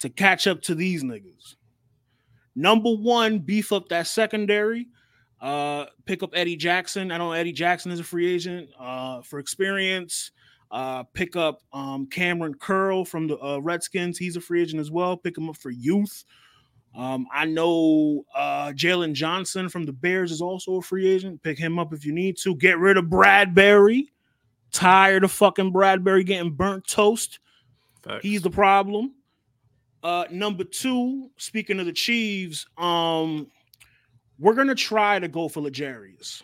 [0.01, 1.57] to catch up to these niggas.
[2.55, 4.87] Number one, beef up that secondary.
[5.41, 7.11] Uh, pick up Eddie Jackson.
[7.11, 10.31] I know Eddie Jackson is a free agent uh, for experience.
[10.71, 14.19] Uh, pick up um, Kamren Curl from the uh, Redskins.
[14.19, 15.17] He's a free agent as well.
[15.17, 16.25] Pick him up for youth.
[16.95, 21.43] Um, I know uh, Jaylon Johnson from the Bears is also a free agent.
[21.43, 22.55] Pick him up if you need to.
[22.57, 24.09] Get rid of Bradberry.
[24.73, 27.39] Tired of fucking Bradberry getting burnt toast.
[28.03, 28.23] Facts.
[28.23, 29.15] He's the problem.
[30.03, 33.47] Uh, number two, speaking of the Chiefs, um,
[34.39, 36.43] we're gonna try to go for L'Jarius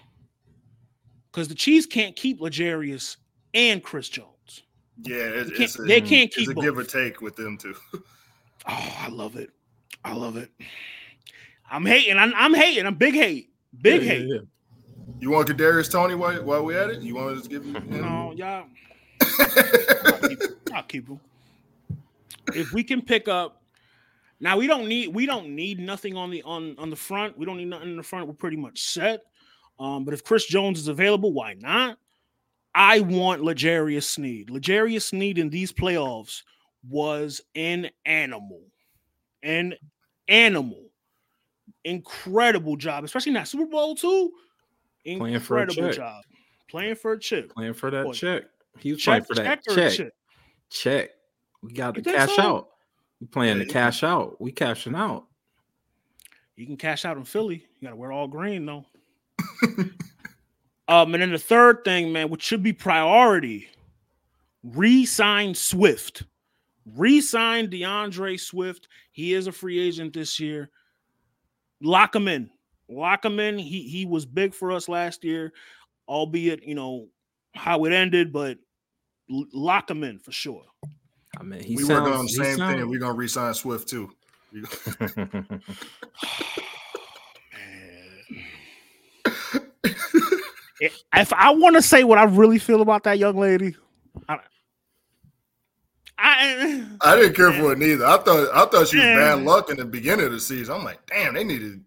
[1.32, 3.16] because the Chiefs can't keep L'Jarius
[3.54, 4.62] and Chris Jones.
[5.02, 6.64] Yeah, it's, They can't- it's a, they can't it's keep a both.
[6.64, 7.74] give or take with them too.
[8.70, 9.50] Oh, I love it.
[10.04, 10.50] I love it.
[11.70, 12.16] I'm hating.
[12.16, 12.86] I'm, I'm hating.
[12.86, 13.50] I'm big hate.
[13.80, 14.28] Big Yeah, yeah, hate.
[14.28, 14.38] yeah.
[15.20, 17.00] You want Kadarius Toney while, while we at it?
[17.02, 17.72] You want to just give him?
[17.90, 18.66] No, y'all.
[19.40, 20.40] I'll keep,
[20.72, 21.20] I'll keep him.
[22.54, 23.62] If we can pick up,
[24.40, 27.36] now we don't need we don't need nothing on the on on the front.
[27.36, 28.28] We don't need nothing in the front.
[28.28, 29.22] We're pretty much set.
[29.80, 31.98] Um, but if Chris Jones is available, why not?
[32.74, 34.50] I want L'Jarius Sneed.
[34.50, 36.42] L'Jarius Sneed in these playoffs
[36.88, 38.62] was an animal,
[39.48, 39.74] an
[40.28, 40.84] animal.
[41.84, 44.30] Incredible job, especially in that Super Bowl two.
[45.04, 45.96] Playing for a Incredible check.
[45.96, 46.24] job.
[46.68, 47.54] Playing for a chip.
[47.54, 48.42] Playing for that Boy, check.
[48.78, 50.12] He was Check, playing for that check check.
[50.70, 51.10] Check.
[51.62, 52.42] We got to cash so?
[52.42, 52.68] out.
[53.20, 54.40] We playing Yeah, to cash out.
[54.40, 55.24] We cashing out.
[56.56, 57.66] You can cash out in Philly.
[57.80, 58.84] You gotta wear all green though.
[60.88, 63.68] um, and then the third thing, man, which should be priority,
[64.62, 66.24] re-sign Swift.
[66.96, 68.88] Re-sign D'Andre Swift.
[69.18, 70.70] He is a free agent this year.
[71.82, 72.50] Lock him in.
[72.88, 73.58] Lock him in.
[73.58, 75.52] He he was big for us last year,
[76.08, 77.08] albeit you know
[77.52, 78.58] how it ended, but
[79.28, 80.62] l- lock him in for sure.
[81.36, 82.88] I mean, he we sounds, working on the same sounds- thing.
[82.88, 84.12] We're gonna resign Swift too.
[90.80, 93.78] If I want to say what I really feel about that young lady, I,
[96.38, 98.06] I I didn't care for it neither.
[98.06, 100.76] I thought I thought she was bad luck in the beginning of the season.
[100.76, 101.80] I'm like, damn, they need to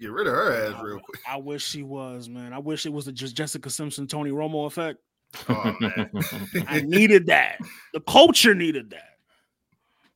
[0.00, 1.20] get rid of her ass real quick.
[1.28, 2.52] I wish she was, man.
[2.52, 5.00] I wish it was the Jessica Simpson, Tony Romo effect.
[5.48, 6.10] Oh man,
[6.68, 7.58] I needed that.
[7.92, 9.18] The culture needed that.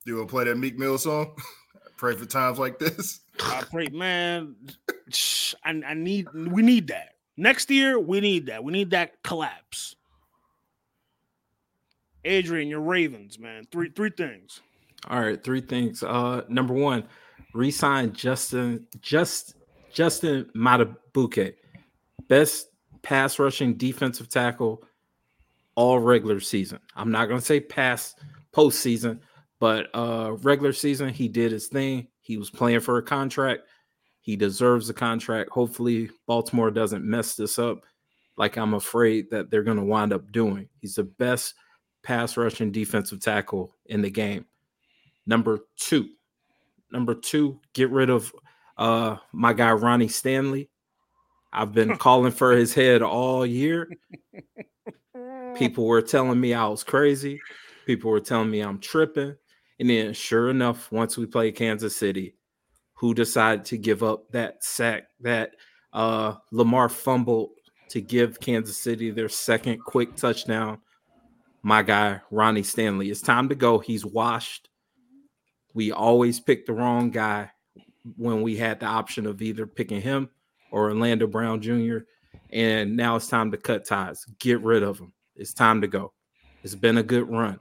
[0.05, 1.37] Do you want to play that Meek Mill song?
[1.97, 3.21] Pray for times like this.
[3.41, 4.57] I pray, man.
[5.65, 6.29] I, I need.
[6.33, 7.99] We need that next year.
[7.99, 8.65] We need that.
[8.65, 9.97] We need that collapse.
[12.25, 13.67] Adrian, your Ravens, man.
[13.71, 14.61] Three three things.
[15.09, 16.03] All right, three things.
[16.03, 17.05] Uh, number one,
[17.55, 19.57] resign Justin just
[19.93, 21.55] Justin Madubuike,
[22.29, 22.69] best
[23.03, 24.85] pass rushing defensive tackle
[25.75, 26.79] all regular season.
[26.97, 28.19] I'm not gonna say past
[28.53, 29.21] postseason,
[29.59, 32.09] but uh regular season he did his thing.
[32.21, 33.63] He was playing for a contract.
[34.21, 35.51] He deserves a contract.
[35.51, 37.81] Hopefully, Baltimore doesn't mess this up
[38.37, 40.69] like I'm afraid that they're gonna wind up doing.
[40.81, 41.55] He's the best
[42.03, 44.47] pass rushing defensive tackle in the game.
[45.27, 46.09] Number two,
[46.91, 48.33] number two, get rid of
[48.77, 50.69] uh my guy Ronnie Stanley.
[51.53, 53.91] I've been calling for his head all year.
[55.57, 57.41] People were telling me I was crazy.
[57.87, 59.37] People were telling me I'm tripping.
[59.79, 62.37] And then, sure enough, once we played Kansas City,
[62.95, 65.53] who decided to give up that sack that
[65.93, 67.51] uh Lamar fumbled
[67.91, 70.79] to give Kansas City their second quick touchdown?
[71.63, 73.11] My guy, Ronnie Stanley.
[73.11, 73.79] It's time to go.
[73.79, 74.69] He's washed.
[75.75, 77.51] We always pick the wrong guy
[78.17, 80.29] when we had the option of either picking him
[80.73, 81.99] or Orlando Brown Jr.
[82.51, 84.27] And now it's time to cut ties.
[84.41, 85.13] Get rid of him.
[85.37, 86.13] It's time to go.
[86.65, 87.61] It's been a good run.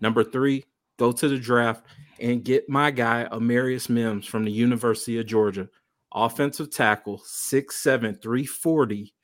[0.00, 0.64] Number three,
[0.98, 1.84] go to the draft
[2.20, 5.68] and get my guy Amarius Mims from the University of Georgia,
[6.12, 9.14] offensive tackle, 6'7, 340,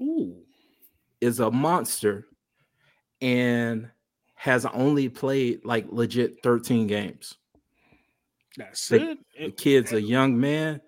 [0.00, 0.42] Ooh,
[1.20, 2.26] is a monster
[3.20, 3.88] and
[4.34, 7.36] has only played like legit 13 games.
[8.56, 9.18] that's The- it.
[9.38, 10.80] The kid's a young man.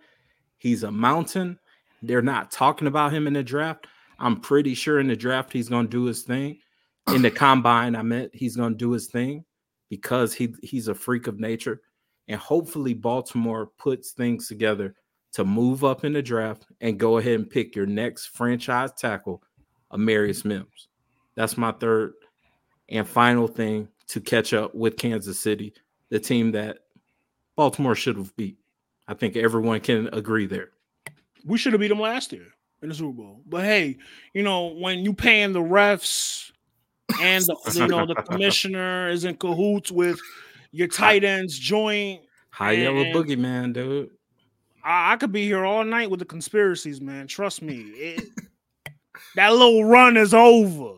[0.59, 1.59] He's a mountain.
[2.03, 3.87] They're not talking about him in the draft.
[4.19, 6.59] I'm pretty sure in the draft he's going to do his thing.
[7.15, 9.45] In the combine, I meant he's going to do his thing
[9.89, 11.81] because he he's a freak of nature.
[12.29, 14.95] And hopefully Baltimore puts things together
[15.33, 19.43] to move up in the draft and go ahead and pick your next franchise tackle,
[19.93, 20.89] Amarius Mims.
[21.39, 22.15] That's my third
[22.89, 25.73] and final thing to catch up with Kansas City,
[26.11, 26.79] the team that
[27.55, 28.59] Baltimore should have beat.
[29.07, 30.71] I think everyone can agree there.
[31.47, 32.49] we should have beat them last year.
[32.83, 33.43] in the Super Bowl.
[33.47, 33.99] But hey,
[34.35, 36.51] you know when you paying the refs
[37.21, 40.19] and the, you know the commissioner is in cahoots with
[40.73, 42.21] your tight ends joint.
[42.51, 44.11] High yellow boogeyman, dude.
[44.83, 47.29] I, I could be here all night with the conspiracies, man.
[47.29, 47.77] Trust me.
[47.77, 48.25] It,
[49.37, 50.98] that little run is over.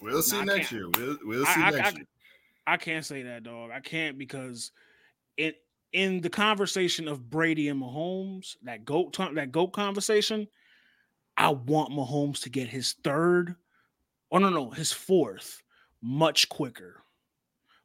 [0.00, 0.88] We'll see I next year.
[0.96, 2.06] We'll we'll I- see I- next I- year.
[2.66, 3.70] I can't say that, dog.
[3.72, 4.70] I can't because
[5.36, 10.46] it in the conversation of Brady and Mahomes, that goat that goat conversation,
[11.36, 13.56] I want Mahomes to get his third,
[14.30, 15.62] oh no, no, his fourth,
[16.00, 17.02] much quicker,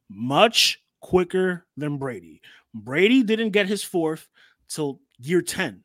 [0.08, 2.40] much quicker than Brady.
[2.74, 4.28] Brady didn't get his fourth
[4.68, 5.82] till year ten.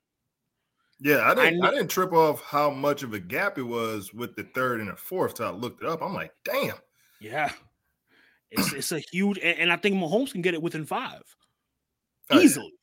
[1.04, 1.64] Yeah, I didn't.
[1.64, 4.80] I, kn- didn't trip off how much of a gap it was with the third
[4.82, 5.36] and the fourth.
[5.36, 6.76] Till I looked it up, I'm like, damn.
[7.20, 7.52] Yeah,
[8.52, 11.24] it's it's a huge, and, and I think Mahomes can get it within five.
[12.30, 12.40] yeah.
[12.40, 12.74] easily.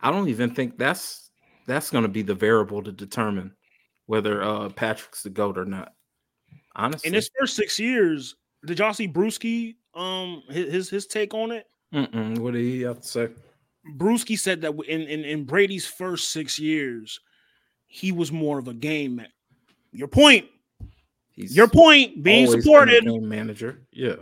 [0.00, 1.30] I don't even think that's
[1.66, 3.54] that's going to be the variable to determine
[4.06, 5.92] whether uh Patrick's the goat or not.
[6.76, 9.74] Honestly, in his first six years, did y'all see Brewski?
[9.94, 11.66] Um, his his, his take on it.
[11.92, 13.28] Mm-mm, what did he have to say?
[13.96, 17.20] Brewski said that in, in in Brady's first six years,
[17.86, 19.28] he was more of a game man.
[19.92, 20.46] Your point,
[21.30, 23.04] He's your point, being always been a supported.
[23.04, 23.82] game manager.
[23.92, 24.16] Yeah,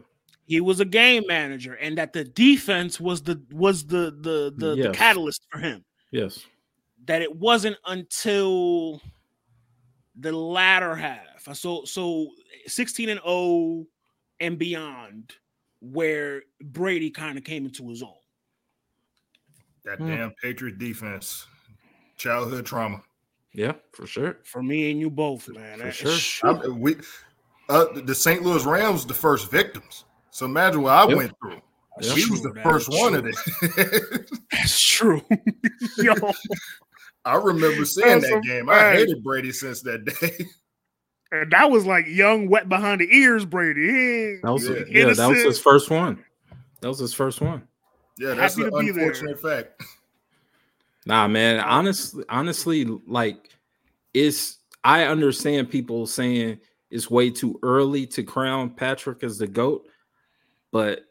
[0.46, 4.76] He was a game manager, and that the defense was the was the the the,
[4.82, 5.84] the catalyst for him.
[6.10, 6.44] yes,
[7.06, 9.00] That it wasn't until
[10.18, 12.28] the latter half, uh, so so
[12.66, 13.86] sixteen and zero
[14.40, 15.32] and beyond,
[15.80, 18.15] where Brady kind of came into his own.
[19.86, 20.08] That Hmm.
[20.08, 21.46] damn Patriot defense,
[22.16, 23.02] childhood trauma.
[23.54, 24.36] yeah, for sure.
[24.44, 25.78] For me and you both, man.
[25.78, 26.62] For That- sure.
[26.64, 26.96] I, we,
[27.70, 28.42] uh, the St.
[28.42, 30.04] Louis Rams, the first victims.
[30.30, 31.16] So imagine what I Yep.
[31.16, 31.62] went through.
[32.02, 33.32] She He was the that first is one of true.
[33.62, 34.30] it.
[34.52, 35.22] That's true.
[35.98, 36.12] Yo,
[37.24, 38.68] I remember seeing That's that a game.
[38.68, 40.46] I hated Brady since that day.
[41.32, 44.36] and that was like young, wet behind the ears, Brady.
[44.42, 44.80] That was Yeah.
[44.88, 46.22] yeah, that was his first one.
[46.82, 47.66] That was his first one.
[48.18, 49.04] Yeah, that's Happy an to be there.
[49.10, 49.82] unfortunate fact.
[51.08, 51.60] Nah, man.
[51.60, 53.50] Honestly, honestly, like
[54.12, 56.58] it's I understand people saying
[56.90, 59.86] it's way too early to crown Patrick as the GOAT,
[60.72, 61.02] but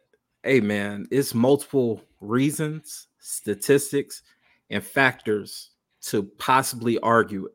[0.43, 4.21] hey man, it's multiple reasons, statistics,
[4.69, 5.69] and factors
[6.01, 7.53] to possibly argue it.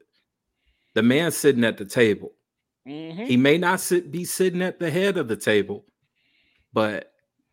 [0.95, 2.33] The man sitting at the table.
[2.89, 3.27] Mhm.
[3.27, 5.85] He may not sit be sitting at the head of the table,
[6.73, 7.13] but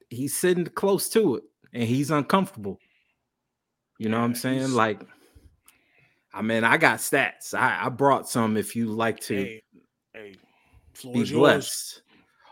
[0.10, 1.44] he's sitting close to it
[1.78, 2.80] and he's uncomfortable.
[4.00, 4.72] You know what I'm saying?
[4.72, 5.00] Like,
[6.34, 7.54] I mean, I got stats.
[7.54, 9.62] I, I brought some if you like to Hey,
[10.14, 10.36] hey,
[11.04, 11.40] be is yours.
[11.40, 12.02] blessed.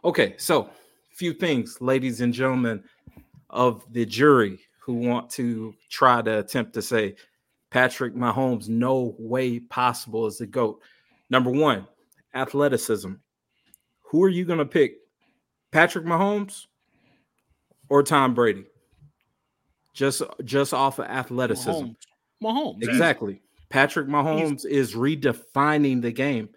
[0.04, 0.70] Okay, so
[1.16, 2.84] few things, ladies and gentlemen
[3.50, 7.16] of the jury who want to try to attempt to say
[7.72, 10.80] Patrick Mahomes, no way possible is the GOAT.
[11.32, 11.88] Number one,
[12.36, 13.14] athleticism.
[14.04, 14.98] Who are you going to pick?
[15.72, 16.68] Patrick Mahomes
[17.90, 18.66] or Tom Brady?
[19.96, 21.72] Just just off of athleticism.
[21.72, 21.96] Mahomes.
[22.44, 22.84] Mahomes.
[22.84, 23.42] Exactly.
[23.70, 26.50] Patrick Mahomes is redefining the game.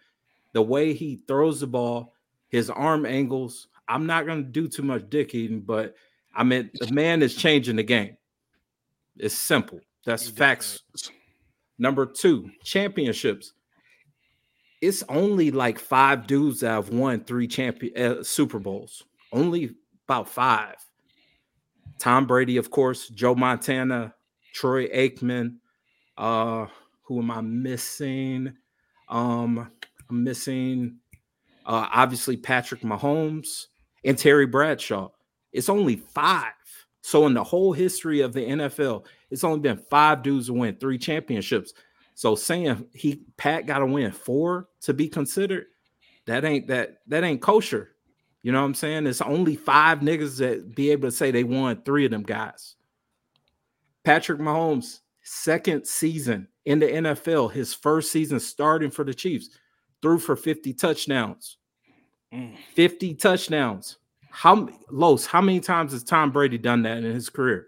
[0.53, 2.15] The way he throws the ball,
[2.49, 3.69] his arm angles.
[3.89, 5.95] I'm not going to do too much dick eating, but
[6.35, 8.17] I mean, the man is changing the game.
[9.17, 9.81] It's simple.
[10.05, 10.83] That's He facts.
[10.93, 11.11] does.
[11.79, 13.53] Number two, championships.
[14.81, 19.05] It's only like five dudes that have won three champion uh, Super Bowls.
[19.33, 19.75] Only
[20.07, 20.77] about five.
[21.99, 24.15] Tom Brady, of course, Joe Montana,
[24.55, 25.57] Troy Aikman.
[26.17, 26.67] Uh,
[27.03, 28.55] who am I missing?
[29.09, 29.71] Um,
[30.11, 30.99] I'm missing
[31.67, 33.67] uh obviously Patrick Mahomes
[34.05, 35.09] and Terry Bradshaw.
[35.53, 36.53] It's only five.
[37.01, 40.77] So in the whole history of the NFL, it's only been five dudes to win
[40.77, 41.73] three championships.
[42.15, 45.67] So saying he Pat got to win four to be considered,
[46.27, 47.93] that ain't that that ain't kosher.
[48.49, 49.07] You know what I'm saying?
[49.07, 52.77] It's only five niggas that be able to say they won three of them guys.
[54.05, 59.51] Patrick Mahomes, second season in the NFL, his first season starting for the Chiefs,
[60.01, 61.59] threw for 50 touchdowns.
[62.33, 62.57] Mm.
[62.73, 63.99] 50 touchdowns.
[64.31, 67.67] How Los, how many times has Tom Brady done that in his career?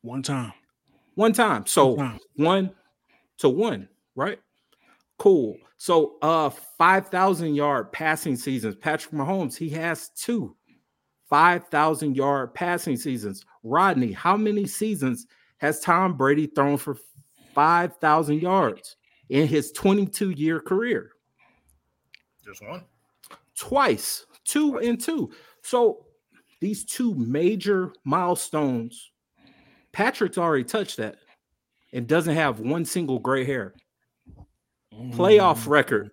[0.00, 0.54] One time.
[1.14, 1.66] One time.
[1.66, 2.20] So One time.
[2.36, 2.70] one
[3.36, 4.38] to one, right?
[5.18, 5.56] Cool.
[5.76, 8.76] So uh 5,000 yard passing seasons.
[8.76, 10.56] Patrick Mahomes, he has two
[11.32, 13.44] 5,000 yard passing seasons.
[13.62, 16.98] Rodney, how many seasons has Tom Brady thrown for
[17.54, 18.96] 5,000 yards
[19.30, 21.12] in his 22 year career?
[22.44, 22.82] Just one.
[23.56, 25.32] Twice, two and two.
[25.62, 26.04] So
[26.60, 29.12] these two major milestones,
[29.92, 31.16] Patrick's already touched that
[31.94, 33.74] and doesn't have one single gray hair.
[35.12, 36.10] Playoff record.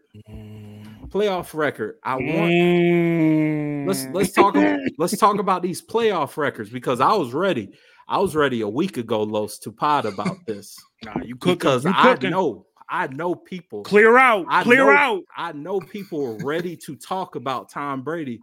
[1.09, 1.95] Playoff record.
[2.03, 3.87] I want Mm.
[3.87, 4.55] let's let's talk
[4.97, 7.71] let's talk about these playoff records because I was ready.
[8.07, 11.55] I was ready a week ago, Los, to pod about this Nah, you cooking.
[11.55, 13.83] because you I know I know people.
[13.83, 14.45] Clear out.
[14.49, 15.23] I Clear know- out.
[15.37, 18.39] I know people are ready to talk about Tom Brady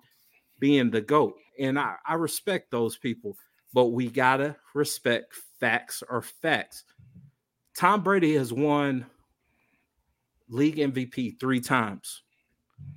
[0.60, 1.34] being the GOAT.
[1.58, 3.36] And I, I respect those people,
[3.72, 6.84] but we gotta respect facts are facts.
[7.76, 9.06] Tom Brady has won
[10.48, 12.22] league MVP three times.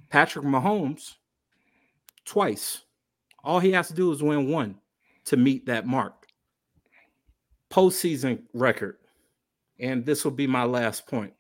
[0.10, 1.16] Patrick Mahomes
[2.26, 2.82] twice.
[3.44, 4.76] All he has to do is win one
[5.26, 6.28] to meet that mark.
[7.70, 8.98] Postseason record.
[9.80, 11.34] And this will be my last point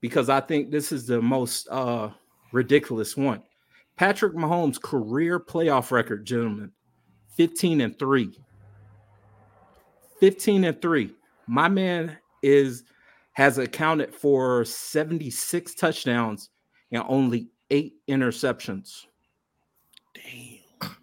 [0.00, 2.10] because I think this is the most uh,
[2.52, 3.42] ridiculous one.
[3.96, 6.70] Patrick Mahomes' career playoff record, gentlemen,
[7.36, 8.38] 15 and 3.
[10.20, 11.10] 15 and 3.
[11.46, 12.84] My man is
[13.36, 16.48] has accounted for 76 touchdowns
[16.90, 19.04] and only 8 interceptions.
[20.14, 20.96] Damn.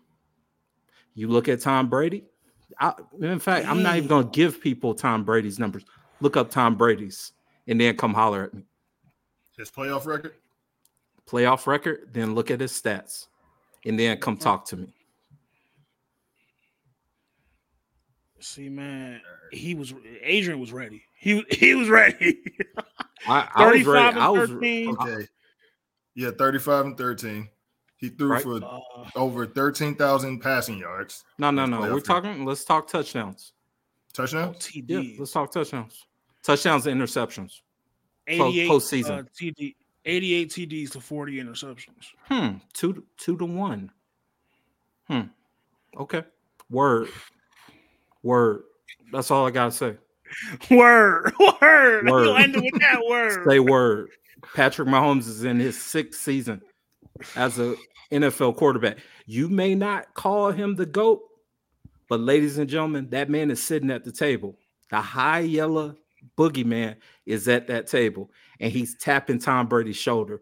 [1.13, 2.23] You look at Tom Brady.
[2.79, 5.85] I, in fact, I'm not even going to give people Tom Brady's numbers.
[6.21, 7.33] Look up Tom Brady's
[7.67, 8.63] and then come holler at me.
[9.55, 10.33] His playoff record.
[11.29, 13.27] Playoff record, then look at his stats
[13.85, 14.91] and then come talk to me.
[18.43, 19.21] See, man,
[19.51, 21.03] he was Adrian was ready.
[21.17, 22.39] He he was ready.
[23.27, 24.07] I, I was 35 ready.
[24.09, 24.89] and I was 13.
[24.99, 25.27] Okay.
[26.15, 27.49] Yeah, 35 and 13.
[27.95, 28.43] He threw Right.
[28.43, 28.79] for Uh,
[29.15, 31.23] over 13,000 passing yards.
[31.37, 31.79] no, no, no.
[31.81, 32.43] We're talking.
[32.45, 33.53] Let's talk touchdowns.
[34.11, 34.69] Touchdowns?
[34.75, 35.19] Yeah, TD.
[35.19, 36.05] let's talk touchdowns.
[36.43, 37.61] Touchdowns and interceptions.
[38.27, 39.19] 88 postseason.
[39.19, 39.75] Uh, TD,
[40.05, 42.07] 88 TDs to 40 interceptions.
[42.25, 42.57] Hmm.
[42.73, 43.89] Two two to one.
[45.07, 45.21] Hmm.
[45.97, 46.23] Okay.
[46.69, 47.07] Word.
[48.23, 48.63] Word.
[49.11, 49.97] That's all I gotta say.
[50.71, 52.09] Word, word.
[52.09, 52.25] Word.
[52.25, 53.45] You ended with that word.
[53.47, 54.09] Say word.
[54.55, 56.61] Patrick Mahomes is in his sixth season
[57.35, 57.75] as a
[58.11, 58.97] NFL quarterback.
[59.25, 61.21] You may not call him the GOAT,
[62.09, 64.57] but ladies and gentlemen, that man is sitting at the table.
[64.89, 65.95] The high yellow
[66.37, 66.95] boogeyman
[67.25, 70.41] is at that table and he's tapping Tom Brady's shoulder.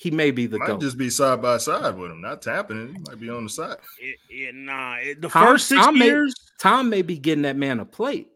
[0.00, 0.80] He may be the Might GOAT.
[0.80, 2.92] just be side by side with him, not tapping it.
[2.92, 3.78] He might be on the side.
[4.00, 6.34] It, it, nah, it, the Tom- first six Tom may- years.
[6.60, 8.28] Tom may be getting that man a plate,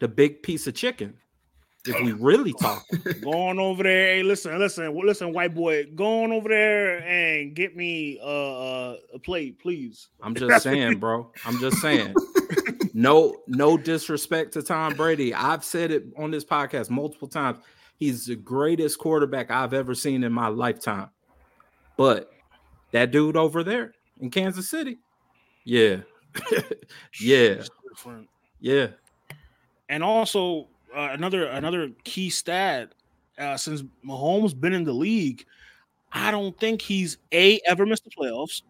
[0.00, 1.14] the big piece of chicken.
[1.86, 2.82] If we really talk,
[3.22, 7.76] Going over there, hey, listen, listen, listen, white boy, go on over there and get
[7.76, 10.08] me uh, a plate, please.
[10.22, 11.30] I'm just saying, bro.
[11.44, 12.14] I'm just saying.
[12.94, 15.34] No, no disrespect to Tom Brady.
[15.34, 17.58] I've said it on this podcast multiple times.
[17.98, 21.10] He's the greatest quarterback I've ever seen in my lifetime.
[21.96, 22.30] But
[22.90, 24.98] that dude over there in Kansas City,
[25.64, 25.98] yeah,
[27.20, 27.62] yeah,
[28.60, 28.88] yeah.
[29.88, 32.94] And also uh, another another key stat
[33.38, 35.44] uh, since Mahomes been in the league,
[36.12, 38.62] I don't think he's a ever missed the playoffs,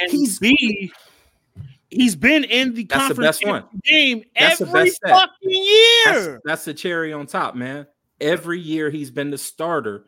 [0.00, 0.92] and He's- b
[1.88, 3.64] he's been in the That's the conference best one.
[3.84, 5.64] game That's the every fucking
[6.04, 6.40] That's, year.
[6.44, 7.86] that's the cherry on top, man.
[8.20, 10.06] Every year he's been the starter.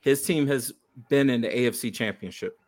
[0.00, 0.72] His team has
[1.08, 2.58] been in the AFC Championship.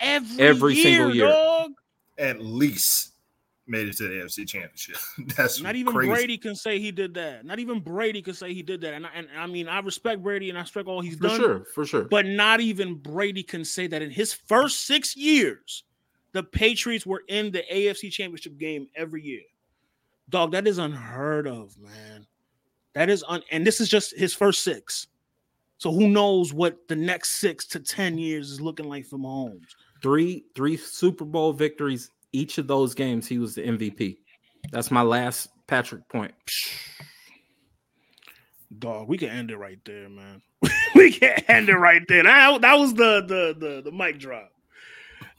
[0.00, 1.28] Every, every year, single year.
[1.28, 1.72] dog.
[2.18, 3.14] At least
[3.66, 4.96] made it to the AFC Championship.
[5.36, 6.10] That's Not even crazy.
[6.10, 7.44] Brady can say he did that.
[7.44, 8.94] Not even Brady can say he did that.
[8.94, 11.36] And I, and I mean, I respect Brady and I respect all he's For done.
[11.36, 12.04] For sure, for sure.
[12.04, 15.84] But not even Brady can say that in his first six years,
[16.32, 19.42] the Patriots were in the AFC Championship game every year.
[20.28, 22.26] Dog, that is unheard of, man.
[22.94, 25.08] That is un, and this is just his first six.
[25.78, 29.62] So who knows what the next six to ten years is looking like for Mahomes?
[30.04, 32.10] three three Super Bowl victories.
[32.32, 34.18] Each of those games, he was the MVP.
[34.70, 36.34] That's my last Patrick point.
[38.78, 40.42] Dog, we can end it right there, man.
[40.94, 42.24] we can end it right there.
[42.24, 44.50] That, that was the, the the the mic drop.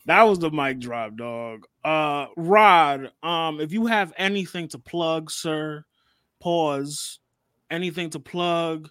[0.08, 1.68] That was the mic drop, dog.
[1.84, 5.86] Uh Rod, um, if you have anything to plug, sir,
[6.40, 7.20] pause.
[7.72, 8.90] Anything to plug,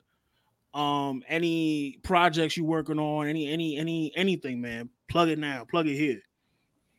[0.75, 4.89] um, any projects you working on, any any any anything, man.
[5.09, 6.21] Plug it now, plug it here.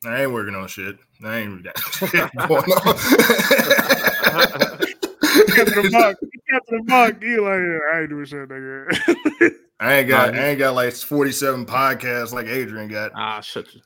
[0.06, 0.98] I ain't working on shit.
[1.24, 2.12] I ain't got shit
[2.48, 2.96] going on.
[5.56, 6.18] Captain the Buck,
[6.50, 9.52] Captain the Buck, you like I ain't doing shit, nigga.
[9.80, 13.12] I ain't got Nah, I ain't got like 47 podcasts like Adrian got.
[13.14, 13.82] Ah, shut you.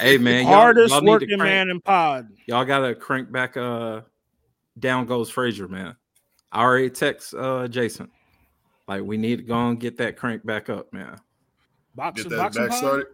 [0.00, 2.28] hey man, y'all, Hardest y'all need to working crank- man in pod.
[2.46, 3.56] Y'all gotta crank back.
[3.58, 4.00] Uh,
[4.78, 5.94] down goes Frazier, man.
[6.52, 8.10] I already text uh Jason.
[8.86, 11.18] Like we need to go and get that crank back up, man.
[11.94, 13.06] Boxing, Get that boxing back started.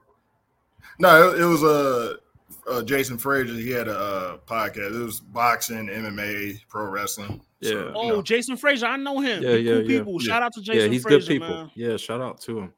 [0.98, 2.16] No, it, it was a
[2.70, 3.54] uh, Jason Frazier.
[3.54, 4.94] He had a uh, podcast.
[5.00, 7.40] It was boxing, MMA, pro wrestling.
[7.60, 7.70] Yeah.
[7.70, 8.22] you Oh, know.
[8.22, 9.42] Jason Frazier, I know him.
[9.42, 10.12] Yeah, yeah, cool yeah, people.
[10.22, 10.26] yeah.
[10.26, 11.48] Shout out to Jason yeah, he's Frazier, good people.
[11.48, 11.70] man.
[11.74, 12.72] Yeah, shout out to him.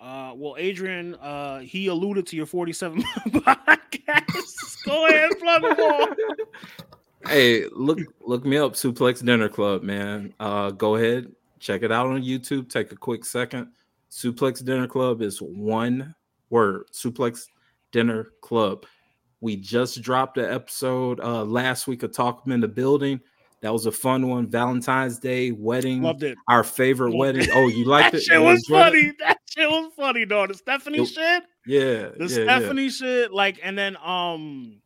[0.00, 4.84] Uh, well, Adrian, uh, he alluded to your 47 podcast.
[4.84, 6.06] Go ahead, plug them all.
[7.24, 10.32] Hey, look look me up, Suplex Dinner Club, man.
[10.38, 12.68] Uh, go ahead, check it out on YouTube.
[12.70, 13.68] Take a quick second.
[14.10, 16.14] Suplex Dinner Club is one
[16.50, 16.84] word.
[16.92, 17.46] Suplex
[17.90, 18.86] Dinner Club.
[19.40, 23.20] We just dropped an episode uh last week of Talk in the Building.
[23.62, 24.46] That was a fun one.
[24.48, 26.02] Valentine's Day wedding.
[26.02, 26.38] Loved it.
[26.46, 27.42] Our favorite Loved wedding.
[27.42, 27.50] it.
[27.54, 28.24] Oh, you liked that it?
[28.24, 28.72] shit was it?
[28.72, 29.12] funny.
[29.18, 30.46] That shit was funny, though.
[30.46, 31.42] The Stephanie It- shit.
[31.66, 32.26] Yeah, The yeah, yeah.
[32.58, 33.32] Stephanie shit.
[33.32, 34.80] Like, and then um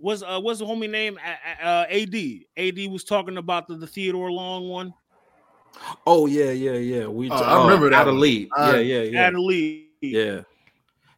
[0.00, 1.18] was uh what's the homie name?
[1.24, 2.14] Uh, uh, AD.
[2.56, 4.94] AD was talking about the, the Theodore Long one.
[6.06, 7.06] Oh yeah, yeah, yeah.
[7.06, 8.48] We Oh, I remember that out of lead.
[8.56, 9.26] Yeah, yeah, yeah.
[9.26, 9.86] At the lead.
[10.00, 10.40] Yeah.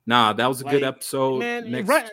[0.06, 1.38] Nah, that was a good episode.
[1.40, 2.08] Man, Next, right.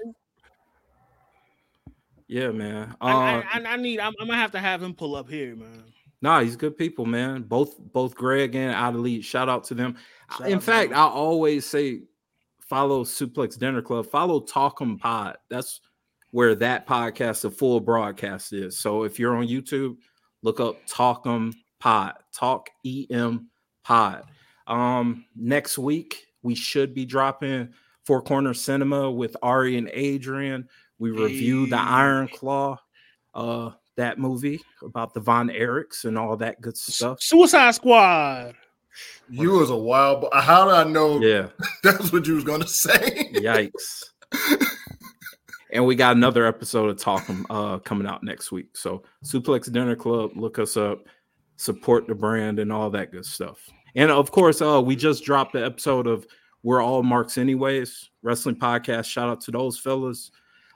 [2.28, 2.95] yeah, man.
[3.01, 3.11] Uh, I,
[3.53, 3.99] I, I- I need.
[3.99, 5.84] I'm, I'm gonna have to have him pull up here, man.
[6.22, 7.43] nah, he's good people, man.
[7.43, 9.24] Both both Greg and Out of Lead.
[9.24, 9.95] Shout out to them.
[10.38, 10.99] Shout In fact, them.
[10.99, 12.01] I always say
[12.59, 15.38] follow Suplex Dinner Club, follow Talk'em Pod.
[15.49, 15.82] That's
[16.36, 18.78] where that podcast, the full broadcast is.
[18.78, 19.96] So if you're on YouTube,
[20.44, 23.50] look up Talk'em Pod, Talk EM
[23.86, 24.26] Pod.
[24.68, 27.70] Um, next week we should be dropping
[28.04, 30.68] Four Corner Cinema with Ari and Adrian.
[31.00, 32.80] We review the Iron Claw,
[33.34, 37.20] uh, that movie about the Von Erichs and all that good stuff.
[37.22, 38.56] Suicide Squad.
[39.30, 40.20] You was a wild.
[40.24, 41.48] Bo- How did I know Yeah.
[41.84, 43.32] that's what you was gonna say?
[43.36, 44.04] Yikes.
[45.76, 48.78] and we got another episode of Talking uh coming out next week.
[48.78, 51.06] So Suplex Dinner Club, look us up,
[51.58, 53.60] support the brand and all that good stuff.
[53.94, 56.26] And of course, uh we just dropped the episode of
[56.64, 59.06] We're All Marks Anyways, wrestling podcast.
[59.06, 60.32] Shout out to those fellas.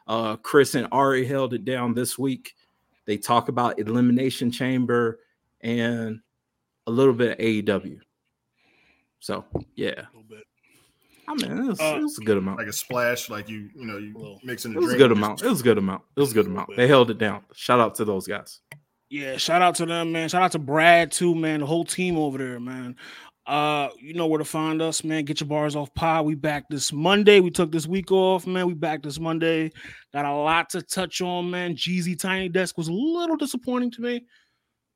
[0.06, 2.54] Uh Chris and Ari held it down this week.
[3.06, 5.20] They talk about Elimination Chamber
[5.62, 6.20] and
[6.88, 8.00] a little bit of AEW.
[9.20, 9.45] So
[9.76, 10.04] yeah.
[11.30, 11.51] A little bit.
[11.51, 12.57] I mean, it was, Uh, it was a good amount.
[12.59, 15.11] like a splash, like you, you know, you Well, mixing It the was a good
[15.11, 15.41] amount.
[15.43, 16.03] It was a good amount.
[16.15, 16.75] It was a good amount.
[16.75, 17.43] They held it down.
[17.53, 18.59] Shout out to those guys.
[19.09, 20.30] Yeah, shout out to them, man.
[20.30, 21.61] Shout out to Brad too, man.
[21.61, 22.95] The whole team over there, man.
[23.47, 25.25] Uh, you know where to find us, man.
[25.25, 26.23] Get your bars off pod.
[26.27, 27.39] We back this Monday.
[27.39, 28.67] We took this week off, man.
[28.67, 29.71] We back this Monday.
[30.13, 31.75] Got a lot to touch on, man.
[31.75, 34.25] Jeezy Tiny Desk was a little disappointing to me,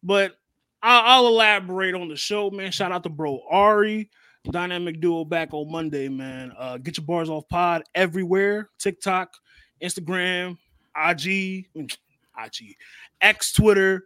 [0.03, 0.35] but
[0.83, 2.71] I'll, I'll elaborate on the show, man.
[2.71, 4.11] Shout out to bro Ari,
[4.51, 6.53] dynamic duo back on Monday, man.
[6.57, 9.33] Uh, get your bars off pod everywhere: TikTok,
[9.81, 10.57] Instagram,
[10.95, 12.75] IG, IG,
[13.21, 14.05] X, Twitter,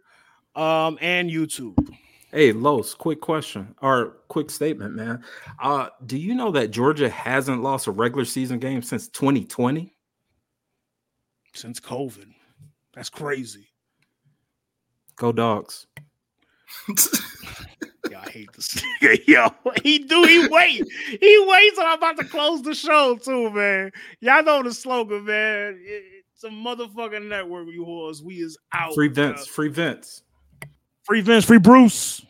[0.54, 1.76] um, and YouTube.
[2.30, 5.24] Hey, Los, quick question or quick statement, man.
[5.62, 9.94] Uh, do you know that Georgia hasn't lost a regular season game since 2020?
[11.54, 12.30] Since COVID,
[12.92, 13.68] that's crazy.
[15.16, 15.86] Go dogs.
[18.10, 18.82] Yeah, I hate this.
[19.26, 19.48] Yo,
[19.82, 20.84] he do he wait.
[21.20, 21.78] He waits.
[21.78, 23.92] I'm about to close the show too, man.
[24.20, 25.78] Y'all know the slogan, man.
[25.84, 28.22] It's a motherfucking network, you whores.
[28.22, 28.94] We is out.
[28.94, 29.34] Free man.
[29.34, 29.46] Vince.
[29.46, 30.22] Free Vince.
[31.02, 31.44] Free Vince.
[31.44, 32.22] Free Bruce.